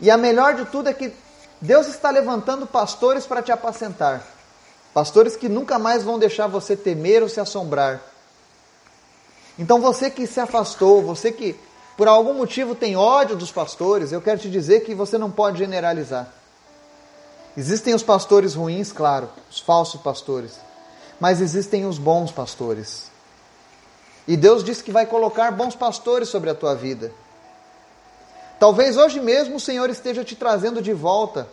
E 0.00 0.10
a 0.10 0.16
melhor 0.16 0.54
de 0.54 0.64
tudo 0.66 0.88
é 0.88 0.94
que 0.94 1.12
Deus 1.60 1.86
está 1.88 2.10
levantando 2.10 2.66
pastores 2.66 3.26
para 3.26 3.42
te 3.42 3.50
apacentar. 3.50 4.24
Pastores 4.94 5.36
que 5.36 5.48
nunca 5.48 5.78
mais 5.78 6.02
vão 6.02 6.18
deixar 6.18 6.46
você 6.46 6.76
temer 6.76 7.22
ou 7.22 7.28
se 7.28 7.40
assombrar. 7.40 8.00
Então 9.58 9.80
você 9.80 10.08
que 10.10 10.26
se 10.26 10.38
afastou, 10.38 11.02
você 11.02 11.32
que 11.32 11.58
por 11.96 12.06
algum 12.06 12.32
motivo 12.32 12.76
tem 12.76 12.96
ódio 12.96 13.34
dos 13.34 13.50
pastores, 13.50 14.12
eu 14.12 14.20
quero 14.20 14.38
te 14.38 14.48
dizer 14.48 14.84
que 14.84 14.94
você 14.94 15.18
não 15.18 15.32
pode 15.32 15.58
generalizar. 15.58 16.32
Existem 17.56 17.92
os 17.92 18.04
pastores 18.04 18.54
ruins, 18.54 18.92
claro, 18.92 19.28
os 19.50 19.58
falsos 19.58 20.00
pastores, 20.00 20.60
mas 21.18 21.40
existem 21.40 21.86
os 21.86 21.98
bons 21.98 22.30
pastores. 22.30 23.10
E 24.28 24.36
Deus 24.36 24.62
disse 24.62 24.84
que 24.84 24.92
vai 24.92 25.06
colocar 25.06 25.50
bons 25.50 25.74
pastores 25.74 26.28
sobre 26.28 26.50
a 26.50 26.54
tua 26.54 26.76
vida. 26.76 27.10
Talvez 28.58 28.96
hoje 28.96 29.20
mesmo 29.20 29.56
o 29.56 29.60
Senhor 29.60 29.88
esteja 29.88 30.24
te 30.24 30.34
trazendo 30.34 30.82
de 30.82 30.92
volta 30.92 31.48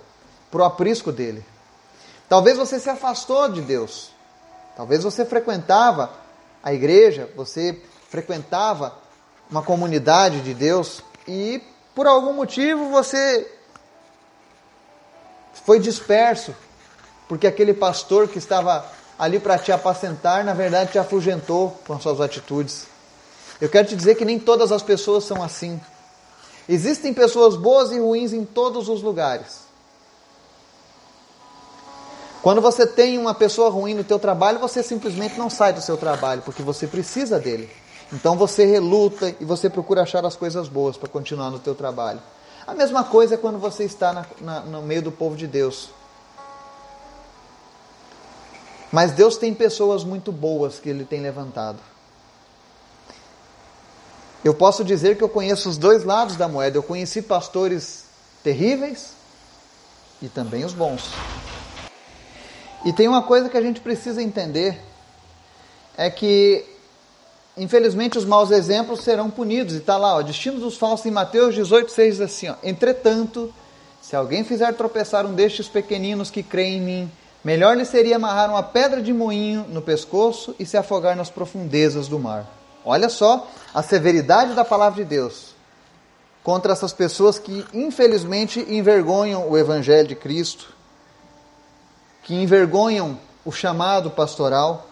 para 0.50 0.62
o 0.62 0.66
aprisco 0.66 1.12
dele. 1.12 1.46
Talvez 2.28 2.58
você 2.58 2.80
se 2.80 2.90
afastou 2.90 3.48
de 3.50 3.62
Deus. 3.62 4.12
Talvez 4.76 5.04
você 5.04 5.24
frequentava 5.24 6.12
a 6.64 6.74
igreja, 6.74 7.30
você 7.36 7.80
frequentava 8.10 8.94
uma 9.50 9.62
comunidade 9.62 10.42
de 10.42 10.54
Deus 10.54 11.02
e 11.28 11.62
por 11.94 12.08
algum 12.08 12.34
motivo 12.34 12.90
você 12.90 13.50
foi 15.66 15.80
disperso, 15.80 16.54
porque 17.28 17.48
aquele 17.48 17.74
pastor 17.74 18.28
que 18.28 18.38
estava 18.38 18.86
ali 19.18 19.40
para 19.40 19.58
te 19.58 19.72
apacentar, 19.72 20.44
na 20.44 20.54
verdade 20.54 20.92
te 20.92 21.00
afugentou 21.00 21.80
com 21.88 22.00
suas 22.00 22.20
atitudes. 22.20 22.88
Eu 23.62 23.70
quero 23.70 23.88
te 23.88 23.96
dizer 23.96 24.16
que 24.16 24.26
nem 24.26 24.38
todas 24.38 24.72
as 24.72 24.82
pessoas 24.82 25.24
são 25.24 25.42
assim. 25.42 25.80
Existem 26.68 27.14
pessoas 27.14 27.56
boas 27.56 27.92
e 27.92 28.00
ruins 28.00 28.34
em 28.34 28.44
todos 28.44 28.90
os 28.90 29.02
lugares. 29.02 29.66
Quando 32.42 32.62
você 32.62 32.86
tem 32.86 33.18
uma 33.18 33.34
pessoa 33.34 33.70
ruim 33.70 33.94
no 33.94 34.04
teu 34.04 34.20
trabalho, 34.20 34.60
você 34.60 34.84
simplesmente 34.84 35.38
não 35.38 35.50
sai 35.50 35.74
do 35.74 35.82
seu 35.82 35.98
trabalho, 35.98 36.42
porque 36.44 36.62
você 36.62 36.86
precisa 36.86 37.40
dele. 37.40 37.70
Então 38.14 38.38
você 38.38 38.66
reluta 38.66 39.36
e 39.40 39.46
você 39.46 39.70
procura 39.70 40.04
achar 40.04 40.24
as 40.26 40.36
coisas 40.36 40.68
boas 40.68 40.96
para 40.96 41.10
continuar 41.10 41.50
no 41.50 41.60
teu 41.60 41.74
trabalho. 41.74 42.22
A 42.68 42.74
mesma 42.74 43.04
coisa 43.04 43.36
é 43.36 43.38
quando 43.38 43.58
você 43.58 43.84
está 43.84 44.14
na, 44.14 44.26
na, 44.42 44.60
no 44.62 44.82
meio 44.82 45.02
do 45.02 45.12
povo 45.12 45.36
de 45.36 45.48
Deus. 45.48 45.90
Mas 48.92 49.12
Deus 49.12 49.38
tem 49.38 49.54
pessoas 49.54 50.04
muito 50.04 50.32
boas 50.32 50.80
que 50.80 50.90
Ele 50.90 51.04
tem 51.04 51.22
levantado. 51.22 51.80
Eu 54.46 54.54
posso 54.54 54.84
dizer 54.84 55.18
que 55.18 55.24
eu 55.24 55.28
conheço 55.28 55.68
os 55.68 55.76
dois 55.76 56.04
lados 56.04 56.36
da 56.36 56.48
moeda. 56.48 56.78
Eu 56.78 56.84
conheci 56.84 57.20
pastores 57.20 58.06
terríveis 58.44 59.14
e 60.22 60.30
também 60.30 60.64
os 60.64 60.72
bons. 60.72 61.10
E 62.86 62.94
tem 62.94 63.08
uma 63.08 63.24
coisa 63.24 63.50
que 63.50 63.58
a 63.58 63.62
gente 63.62 63.82
precisa 63.82 64.22
entender: 64.22 64.80
é 65.98 66.12
que 66.12 66.64
infelizmente 67.58 68.20
os 68.20 68.24
maus 68.24 68.52
exemplos 68.52 69.02
serão 69.02 69.32
punidos. 69.32 69.74
E 69.74 69.78
está 69.80 69.98
lá, 69.98 70.16
o 70.16 70.22
destino 70.22 70.60
dos 70.60 70.78
falsos 70.78 71.08
em 71.08 71.12
Mateus 71.12 71.56
18, 71.56 71.92
6 71.92 72.14
diz 72.18 72.22
assim: 72.22 72.50
ó, 72.50 72.56
Entretanto, 72.62 73.52
se 74.00 74.16
alguém 74.16 74.44
fizer 74.44 74.72
tropeçar 74.76 75.26
um 75.26 75.34
destes 75.34 75.68
pequeninos 75.68 76.30
que 76.30 76.44
creem 76.44 76.78
em 76.78 76.82
mim, 76.82 77.12
melhor 77.44 77.76
lhe 77.76 77.84
seria 77.84 78.18
amarrar 78.18 78.52
uma 78.52 78.62
pedra 78.62 79.02
de 79.02 79.12
moinho 79.12 79.66
no 79.70 79.82
pescoço 79.82 80.56
e 80.60 80.68
se 80.68 80.78
afogar 80.78 81.16
nas 81.16 81.32
profundezas 81.32 82.08
do 82.08 82.20
mar. 82.20 82.46
Olha 82.86 83.10
só 83.10 83.48
a 83.74 83.82
severidade 83.82 84.54
da 84.54 84.64
palavra 84.64 85.04
de 85.04 85.10
Deus 85.10 85.56
contra 86.44 86.72
essas 86.72 86.94
pessoas 86.94 87.40
que 87.40 87.66
infelizmente 87.74 88.60
envergonham 88.70 89.50
o 89.50 89.58
evangelho 89.58 90.08
de 90.08 90.16
Cristo, 90.16 90.74
que 92.22 92.36
envergonham 92.36 93.20
o 93.44 93.52
chamado 93.52 94.12
pastoral 94.12 94.88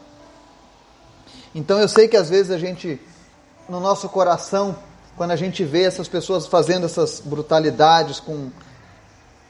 então 1.55 1.79
eu 1.79 1.87
sei 1.87 2.07
que 2.07 2.17
às 2.17 2.29
vezes 2.29 2.51
a 2.51 2.57
gente, 2.57 2.99
no 3.69 3.79
nosso 3.79 4.09
coração, 4.09 4.75
quando 5.15 5.31
a 5.31 5.35
gente 5.35 5.63
vê 5.63 5.83
essas 5.83 6.07
pessoas 6.07 6.47
fazendo 6.47 6.85
essas 6.85 7.21
brutalidades 7.23 8.19
com, 8.19 8.49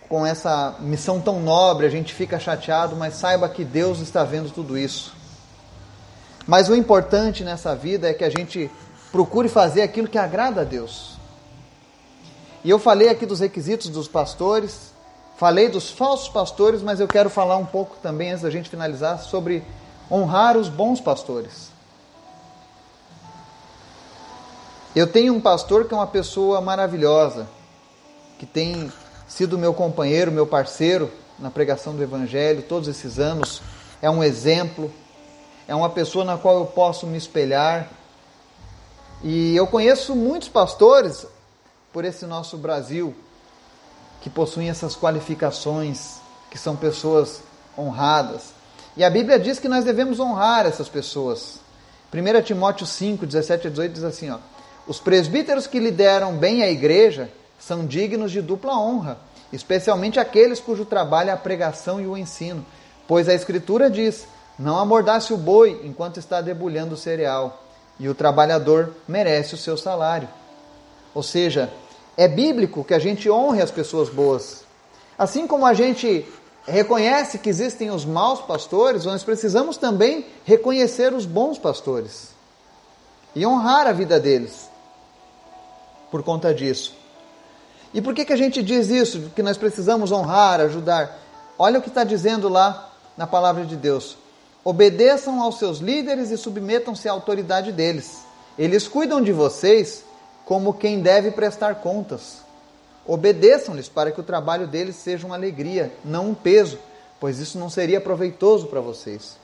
com 0.09 0.25
essa 0.25 0.75
missão 0.81 1.21
tão 1.21 1.39
nobre, 1.39 1.85
a 1.85 1.89
gente 1.89 2.13
fica 2.13 2.37
chateado, 2.39 2.95
mas 2.95 3.15
saiba 3.15 3.47
que 3.47 3.63
Deus 3.63 3.99
está 3.99 4.23
vendo 4.25 4.51
tudo 4.51 4.77
isso. 4.77 5.15
Mas 6.47 6.69
o 6.69 6.75
importante 6.75 7.43
nessa 7.43 7.75
vida 7.75 8.09
é 8.09 8.13
que 8.13 8.23
a 8.23 8.29
gente 8.29 8.69
procure 9.11 9.47
fazer 9.47 9.81
aquilo 9.81 10.07
que 10.07 10.17
agrada 10.17 10.61
a 10.61 10.63
Deus. 10.63 11.17
E 12.63 12.69
eu 12.69 12.79
falei 12.79 13.09
aqui 13.09 13.25
dos 13.25 13.39
requisitos 13.39 13.89
dos 13.89 14.07
pastores, 14.07 14.93
falei 15.37 15.69
dos 15.69 15.91
falsos 15.91 16.29
pastores, 16.29 16.81
mas 16.81 16.99
eu 16.99 17.07
quero 17.07 17.29
falar 17.29 17.57
um 17.57 17.65
pouco 17.65 17.97
também, 18.01 18.31
antes 18.31 18.43
da 18.43 18.49
gente 18.49 18.69
finalizar, 18.69 19.19
sobre 19.19 19.63
honrar 20.09 20.57
os 20.57 20.69
bons 20.69 20.99
pastores. 20.99 21.71
Eu 24.95 25.07
tenho 25.07 25.33
um 25.33 25.41
pastor 25.41 25.85
que 25.85 25.93
é 25.93 25.97
uma 25.97 26.07
pessoa 26.07 26.61
maravilhosa, 26.61 27.47
que 28.37 28.45
tem 28.45 28.91
sido 29.27 29.57
meu 29.57 29.73
companheiro, 29.73 30.31
meu 30.31 30.45
parceiro 30.45 31.11
na 31.39 31.49
pregação 31.49 31.95
do 31.95 32.03
Evangelho 32.03 32.61
todos 32.61 32.87
esses 32.87 33.19
anos. 33.19 33.61
É 34.01 34.09
um 34.09 34.23
exemplo, 34.23 34.91
é 35.67 35.73
uma 35.75 35.89
pessoa 35.89 36.25
na 36.25 36.37
qual 36.37 36.59
eu 36.59 36.65
posso 36.65 37.07
me 37.07 37.17
espelhar. 37.17 37.89
E 39.23 39.55
eu 39.55 39.65
conheço 39.67 40.15
muitos 40.15 40.49
pastores 40.49 41.25
por 41.91 42.03
esse 42.03 42.25
nosso 42.25 42.57
Brasil 42.57 43.15
que 44.21 44.29
possuem 44.29 44.69
essas 44.69 44.95
qualificações, 44.95 46.17
que 46.49 46.57
são 46.57 46.75
pessoas 46.75 47.41
honradas. 47.77 48.53
E 48.95 49.03
a 49.03 49.09
Bíblia 49.09 49.39
diz 49.39 49.59
que 49.59 49.67
nós 49.67 49.83
devemos 49.83 50.19
honrar 50.19 50.65
essas 50.65 50.87
pessoas. 50.87 51.59
1 52.13 52.41
Timóteo 52.43 52.85
5, 52.85 53.25
17 53.25 53.67
a 53.67 53.69
18 53.69 53.93
diz 53.93 54.03
assim: 54.03 54.29
ó, 54.29 54.37
os 54.87 54.99
presbíteros 54.99 55.65
que 55.65 55.79
lideram 55.79 56.37
bem 56.37 56.61
a 56.61 56.69
igreja 56.69 57.29
são 57.59 57.85
dignos 57.85 58.31
de 58.31 58.41
dupla 58.41 58.77
honra, 58.77 59.17
especialmente 59.51 60.19
aqueles 60.19 60.59
cujo 60.59 60.85
trabalho 60.85 61.29
é 61.29 61.33
a 61.33 61.37
pregação 61.37 61.99
e 61.99 62.05
o 62.05 62.17
ensino, 62.17 62.65
pois 63.07 63.27
a 63.27 63.33
Escritura 63.33 63.89
diz: 63.89 64.27
Não 64.57 64.77
amordace 64.77 65.33
o 65.33 65.37
boi 65.37 65.81
enquanto 65.83 66.19
está 66.19 66.41
debulhando 66.41 66.93
o 66.93 66.97
cereal, 66.97 67.63
e 67.99 68.07
o 68.07 68.15
trabalhador 68.15 68.93
merece 69.07 69.55
o 69.55 69.57
seu 69.57 69.77
salário. 69.77 70.27
Ou 71.13 71.23
seja, 71.23 71.71
é 72.17 72.27
bíblico 72.27 72.83
que 72.83 72.93
a 72.93 72.99
gente 72.99 73.29
honre 73.29 73.61
as 73.61 73.71
pessoas 73.71 74.09
boas. 74.09 74.63
Assim 75.17 75.47
como 75.47 75.65
a 75.65 75.73
gente 75.73 76.25
reconhece 76.65 77.37
que 77.37 77.49
existem 77.49 77.91
os 77.91 78.05
maus 78.05 78.41
pastores, 78.41 79.05
nós 79.05 79.23
precisamos 79.23 79.77
também 79.77 80.25
reconhecer 80.45 81.13
os 81.13 81.25
bons 81.25 81.57
pastores 81.57 82.29
e 83.35 83.45
honrar 83.45 83.87
a 83.87 83.91
vida 83.91 84.19
deles 84.19 84.69
por 86.09 86.23
conta 86.23 86.53
disso. 86.53 86.95
E 87.93 88.01
por 88.01 88.13
que, 88.13 88.25
que 88.25 88.33
a 88.33 88.37
gente 88.37 88.63
diz 88.63 88.89
isso? 88.89 89.31
Que 89.35 89.43
nós 89.43 89.57
precisamos 89.57 90.11
honrar, 90.11 90.59
ajudar. 90.61 91.19
Olha 91.59 91.79
o 91.79 91.81
que 91.81 91.89
está 91.89 92.03
dizendo 92.03 92.49
lá 92.49 92.91
na 93.15 93.27
palavra 93.27 93.65
de 93.65 93.75
Deus. 93.75 94.17
Obedeçam 94.63 95.41
aos 95.41 95.59
seus 95.59 95.79
líderes 95.79 96.31
e 96.31 96.37
submetam-se 96.37 97.09
à 97.09 97.11
autoridade 97.11 97.71
deles. 97.71 98.21
Eles 98.57 98.87
cuidam 98.87 99.21
de 99.21 99.33
vocês 99.33 100.03
como 100.45 100.73
quem 100.73 101.01
deve 101.01 101.31
prestar 101.31 101.75
contas. 101.75 102.37
Obedeçam-lhes 103.05 103.89
para 103.89 104.11
que 104.11 104.21
o 104.21 104.23
trabalho 104.23 104.65
deles 104.65 104.95
seja 104.95 105.25
uma 105.25 105.35
alegria, 105.35 105.91
não 106.05 106.29
um 106.29 106.33
peso, 106.33 106.79
pois 107.19 107.39
isso 107.39 107.57
não 107.57 107.69
seria 107.69 107.99
proveitoso 107.99 108.67
para 108.67 108.79
vocês. 108.79 109.37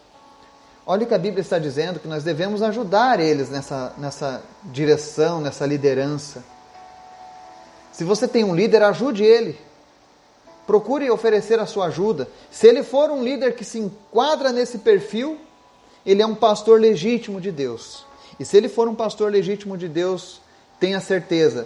Olha 0.85 1.03
o 1.03 1.07
que 1.07 1.13
a 1.13 1.19
Bíblia 1.19 1.41
está 1.41 1.59
dizendo, 1.59 1.99
que 1.99 2.07
nós 2.07 2.23
devemos 2.23 2.61
ajudar 2.61 3.19
eles 3.19 3.49
nessa, 3.49 3.93
nessa 3.97 4.41
direção, 4.63 5.41
nessa 5.41 5.65
liderança. 5.65 6.43
Se 7.91 8.03
você 8.03 8.27
tem 8.27 8.43
um 8.43 8.55
líder, 8.55 8.81
ajude 8.83 9.23
ele. 9.23 9.59
Procure 10.69 11.09
oferecer 11.09 11.59
a 11.59 11.65
sua 11.65 11.87
ajuda. 11.87 12.27
Se 12.51 12.67
ele 12.67 12.83
for 12.83 13.09
um 13.09 13.23
líder 13.23 13.55
que 13.55 13.65
se 13.65 13.79
enquadra 13.79 14.51
nesse 14.51 14.77
perfil, 14.77 15.35
ele 16.05 16.21
é 16.21 16.25
um 16.27 16.35
pastor 16.35 16.79
legítimo 16.79 17.41
de 17.41 17.51
Deus. 17.51 18.05
E 18.39 18.45
se 18.45 18.55
ele 18.55 18.69
for 18.69 18.87
um 18.87 18.93
pastor 18.93 19.31
legítimo 19.31 19.75
de 19.75 19.87
Deus, 19.87 20.39
tenha 20.79 20.99
certeza, 20.99 21.65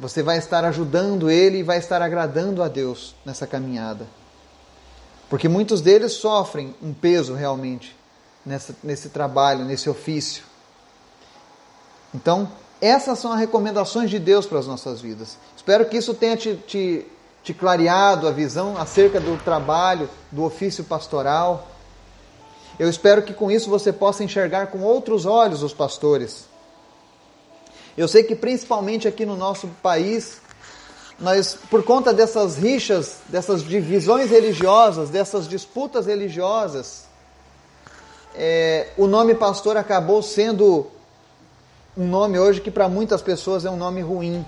você 0.00 0.20
vai 0.20 0.36
estar 0.36 0.64
ajudando 0.64 1.30
ele 1.30 1.58
e 1.58 1.62
vai 1.62 1.78
estar 1.78 2.02
agradando 2.02 2.60
a 2.60 2.66
Deus 2.66 3.14
nessa 3.24 3.46
caminhada. 3.46 4.04
Porque 5.28 5.48
muitos 5.48 5.80
deles 5.80 6.10
sofrem 6.14 6.74
um 6.82 6.92
peso 6.92 7.34
realmente 7.34 7.96
nessa, 8.44 8.74
nesse 8.82 9.10
trabalho, 9.10 9.64
nesse 9.64 9.88
ofício. 9.88 10.42
Então, 12.12 12.50
essas 12.80 13.16
são 13.20 13.32
as 13.32 13.38
recomendações 13.38 14.10
de 14.10 14.18
Deus 14.18 14.44
para 14.44 14.58
as 14.58 14.66
nossas 14.66 15.00
vidas. 15.00 15.38
Espero 15.56 15.88
que 15.88 15.98
isso 15.98 16.12
tenha 16.14 16.36
te, 16.36 16.56
te, 16.66 17.06
te 17.42 17.54
clareado 17.54 18.28
a 18.28 18.30
visão 18.30 18.76
acerca 18.76 19.18
do 19.18 19.36
trabalho, 19.42 20.08
do 20.30 20.44
ofício 20.44 20.84
pastoral. 20.84 21.68
Eu 22.78 22.88
espero 22.88 23.22
que 23.22 23.32
com 23.32 23.50
isso 23.50 23.68
você 23.70 23.92
possa 23.92 24.24
enxergar 24.24 24.68
com 24.68 24.80
outros 24.80 25.26
olhos 25.26 25.62
os 25.62 25.72
pastores. 25.72 26.48
Eu 27.96 28.08
sei 28.08 28.22
que 28.22 28.34
principalmente 28.34 29.08
aqui 29.08 29.26
no 29.26 29.36
nosso 29.36 29.68
país, 29.82 30.40
nós, 31.18 31.58
por 31.68 31.82
conta 31.82 32.12
dessas 32.14 32.56
rixas, 32.56 33.18
dessas 33.28 33.62
divisões 33.62 34.30
religiosas, 34.30 35.10
dessas 35.10 35.48
disputas 35.48 36.06
religiosas, 36.06 37.04
é, 38.34 38.88
o 38.96 39.06
nome 39.06 39.34
pastor 39.34 39.76
acabou 39.76 40.22
sendo 40.22 40.86
um 41.96 42.06
nome 42.06 42.38
hoje 42.38 42.60
que 42.60 42.70
para 42.70 42.88
muitas 42.88 43.20
pessoas 43.20 43.64
é 43.64 43.70
um 43.70 43.76
nome 43.76 44.00
ruim. 44.00 44.46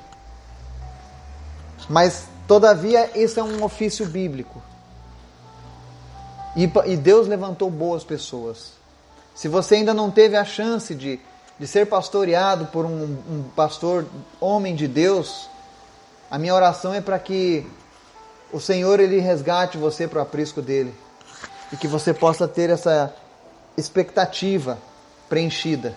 Mas, 1.88 2.24
todavia, 2.46 3.10
esse 3.14 3.38
é 3.38 3.42
um 3.42 3.62
ofício 3.64 4.06
bíblico. 4.06 4.62
E, 6.56 6.70
e 6.86 6.96
Deus 6.96 7.26
levantou 7.26 7.70
boas 7.70 8.04
pessoas. 8.04 8.72
Se 9.34 9.48
você 9.48 9.76
ainda 9.76 9.94
não 9.94 10.10
teve 10.10 10.36
a 10.36 10.44
chance 10.44 10.94
de, 10.94 11.18
de 11.58 11.66
ser 11.66 11.86
pastoreado 11.86 12.66
por 12.66 12.84
um, 12.84 13.04
um 13.04 13.44
pastor, 13.56 14.06
homem 14.40 14.74
de 14.74 14.86
Deus, 14.86 15.48
a 16.30 16.38
minha 16.38 16.54
oração 16.54 16.92
é 16.92 17.00
para 17.00 17.18
que 17.18 17.66
o 18.52 18.60
Senhor 18.60 19.00
ele 19.00 19.18
resgate 19.18 19.78
você 19.78 20.06
para 20.06 20.18
o 20.18 20.22
aprisco 20.22 20.60
dele 20.60 20.94
e 21.72 21.76
que 21.76 21.88
você 21.88 22.12
possa 22.12 22.46
ter 22.46 22.68
essa 22.68 23.14
expectativa 23.76 24.78
preenchida. 25.28 25.96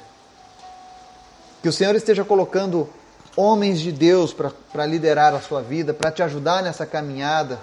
Que 1.62 1.68
o 1.68 1.74
Senhor 1.74 1.94
esteja 1.96 2.24
colocando 2.24 2.90
homens 3.36 3.80
de 3.80 3.92
Deus 3.92 4.34
para 4.34 4.86
liderar 4.86 5.34
a 5.34 5.42
sua 5.42 5.62
vida, 5.62 5.94
para 5.94 6.12
te 6.12 6.24
ajudar 6.24 6.64
nessa 6.64 6.86
caminhada, 6.86 7.60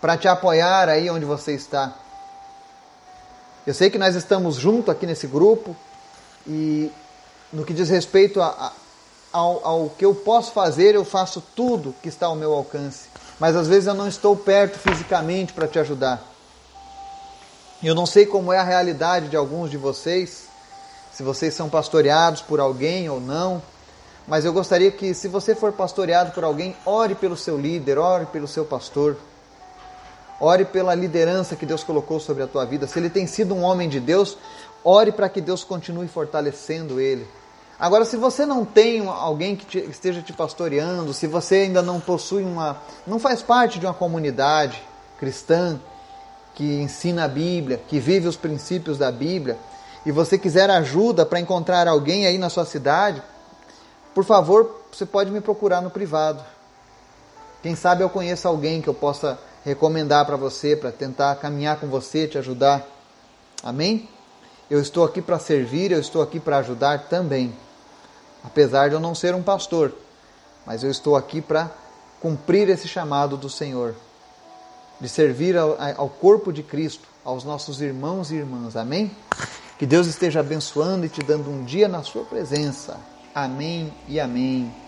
para 0.00 0.16
te 0.16 0.28
apoiar 0.28 0.88
aí 0.88 1.10
onde 1.10 1.24
você 1.24 1.52
está. 1.52 1.94
Eu 3.66 3.74
sei 3.74 3.90
que 3.90 3.98
nós 3.98 4.14
estamos 4.14 4.56
juntos 4.56 4.90
aqui 4.90 5.06
nesse 5.06 5.26
grupo 5.26 5.74
e 6.46 6.90
no 7.52 7.64
que 7.64 7.74
diz 7.74 7.88
respeito 7.88 8.40
a, 8.40 8.46
a, 8.46 8.72
ao, 9.32 9.66
ao 9.66 9.90
que 9.90 10.04
eu 10.04 10.14
posso 10.14 10.52
fazer, 10.52 10.94
eu 10.94 11.04
faço 11.04 11.42
tudo 11.54 11.94
que 12.00 12.08
está 12.08 12.26
ao 12.26 12.36
meu 12.36 12.52
alcance. 12.52 13.08
Mas 13.40 13.56
às 13.56 13.66
vezes 13.66 13.86
eu 13.86 13.94
não 13.94 14.06
estou 14.06 14.36
perto 14.36 14.78
fisicamente 14.78 15.52
para 15.52 15.66
te 15.66 15.78
ajudar. 15.78 16.22
Eu 17.82 17.94
não 17.94 18.06
sei 18.06 18.24
como 18.24 18.52
é 18.52 18.58
a 18.58 18.62
realidade 18.62 19.28
de 19.28 19.36
alguns 19.36 19.70
de 19.70 19.76
vocês, 19.76 20.44
se 21.12 21.22
vocês 21.22 21.52
são 21.52 21.68
pastoreados 21.68 22.40
por 22.40 22.60
alguém 22.60 23.08
ou 23.08 23.20
não, 23.20 23.60
mas 24.26 24.44
eu 24.44 24.52
gostaria 24.52 24.90
que, 24.90 25.14
se 25.14 25.28
você 25.28 25.54
for 25.54 25.72
pastoreado 25.72 26.32
por 26.32 26.42
alguém, 26.42 26.76
ore 26.84 27.14
pelo 27.14 27.36
seu 27.36 27.56
líder, 27.56 27.98
ore 27.98 28.26
pelo 28.26 28.48
seu 28.48 28.64
pastor, 28.64 29.16
ore 30.40 30.64
pela 30.64 30.94
liderança 30.94 31.54
que 31.54 31.64
Deus 31.64 31.84
colocou 31.84 32.18
sobre 32.18 32.42
a 32.42 32.46
tua 32.46 32.64
vida. 32.64 32.86
Se 32.86 32.98
ele 32.98 33.08
tem 33.08 33.26
sido 33.26 33.54
um 33.54 33.62
homem 33.62 33.88
de 33.88 34.00
Deus, 34.00 34.36
ore 34.82 35.12
para 35.12 35.28
que 35.28 35.40
Deus 35.40 35.62
continue 35.62 36.08
fortalecendo 36.08 37.00
ele. 37.00 37.26
Agora, 37.78 38.04
se 38.04 38.16
você 38.16 38.46
não 38.46 38.64
tem 38.64 39.06
alguém 39.06 39.54
que 39.54 39.66
te, 39.66 39.78
esteja 39.78 40.22
te 40.22 40.32
pastoreando, 40.32 41.12
se 41.12 41.26
você 41.26 41.56
ainda 41.56 41.82
não 41.82 42.00
possui 42.00 42.42
uma, 42.42 42.78
não 43.06 43.18
faz 43.18 43.42
parte 43.42 43.78
de 43.78 43.86
uma 43.86 43.94
comunidade 43.94 44.82
cristã, 45.18 45.78
que 46.54 46.64
ensina 46.80 47.24
a 47.24 47.28
Bíblia, 47.28 47.80
que 47.86 48.00
vive 48.00 48.26
os 48.26 48.36
princípios 48.36 48.96
da 48.96 49.12
Bíblia, 49.12 49.58
e 50.06 50.10
você 50.10 50.38
quiser 50.38 50.70
ajuda 50.70 51.26
para 51.26 51.38
encontrar 51.38 51.86
alguém 51.86 52.26
aí 52.26 52.38
na 52.38 52.48
sua 52.48 52.64
cidade, 52.64 53.22
por 54.16 54.24
favor, 54.24 54.80
você 54.90 55.04
pode 55.04 55.30
me 55.30 55.42
procurar 55.42 55.82
no 55.82 55.90
privado. 55.90 56.42
Quem 57.62 57.76
sabe 57.76 58.02
eu 58.02 58.08
conheço 58.08 58.48
alguém 58.48 58.80
que 58.80 58.88
eu 58.88 58.94
possa 58.94 59.38
recomendar 59.62 60.24
para 60.24 60.38
você, 60.38 60.74
para 60.74 60.90
tentar 60.90 61.36
caminhar 61.36 61.78
com 61.78 61.86
você, 61.86 62.26
te 62.26 62.38
ajudar. 62.38 62.82
Amém? 63.62 64.08
Eu 64.70 64.80
estou 64.80 65.04
aqui 65.04 65.20
para 65.20 65.38
servir, 65.38 65.92
eu 65.92 66.00
estou 66.00 66.22
aqui 66.22 66.40
para 66.40 66.56
ajudar 66.56 67.10
também. 67.10 67.54
Apesar 68.42 68.88
de 68.88 68.94
eu 68.94 69.00
não 69.00 69.14
ser 69.14 69.34
um 69.34 69.42
pastor, 69.42 69.92
mas 70.64 70.82
eu 70.82 70.90
estou 70.90 71.14
aqui 71.14 71.42
para 71.42 71.70
cumprir 72.18 72.70
esse 72.70 72.88
chamado 72.88 73.36
do 73.36 73.50
Senhor 73.50 73.94
de 74.98 75.10
servir 75.10 75.58
ao, 75.58 75.76
ao 75.94 76.08
corpo 76.08 76.50
de 76.50 76.62
Cristo, 76.62 77.06
aos 77.22 77.44
nossos 77.44 77.82
irmãos 77.82 78.30
e 78.30 78.36
irmãs. 78.36 78.76
Amém? 78.76 79.14
Que 79.78 79.84
Deus 79.84 80.06
esteja 80.06 80.40
abençoando 80.40 81.04
e 81.04 81.10
te 81.10 81.22
dando 81.22 81.50
um 81.50 81.66
dia 81.66 81.86
na 81.86 82.02
sua 82.02 82.24
presença. 82.24 82.98
Amém 83.36 83.92
e 84.08 84.18
amém. 84.18 84.85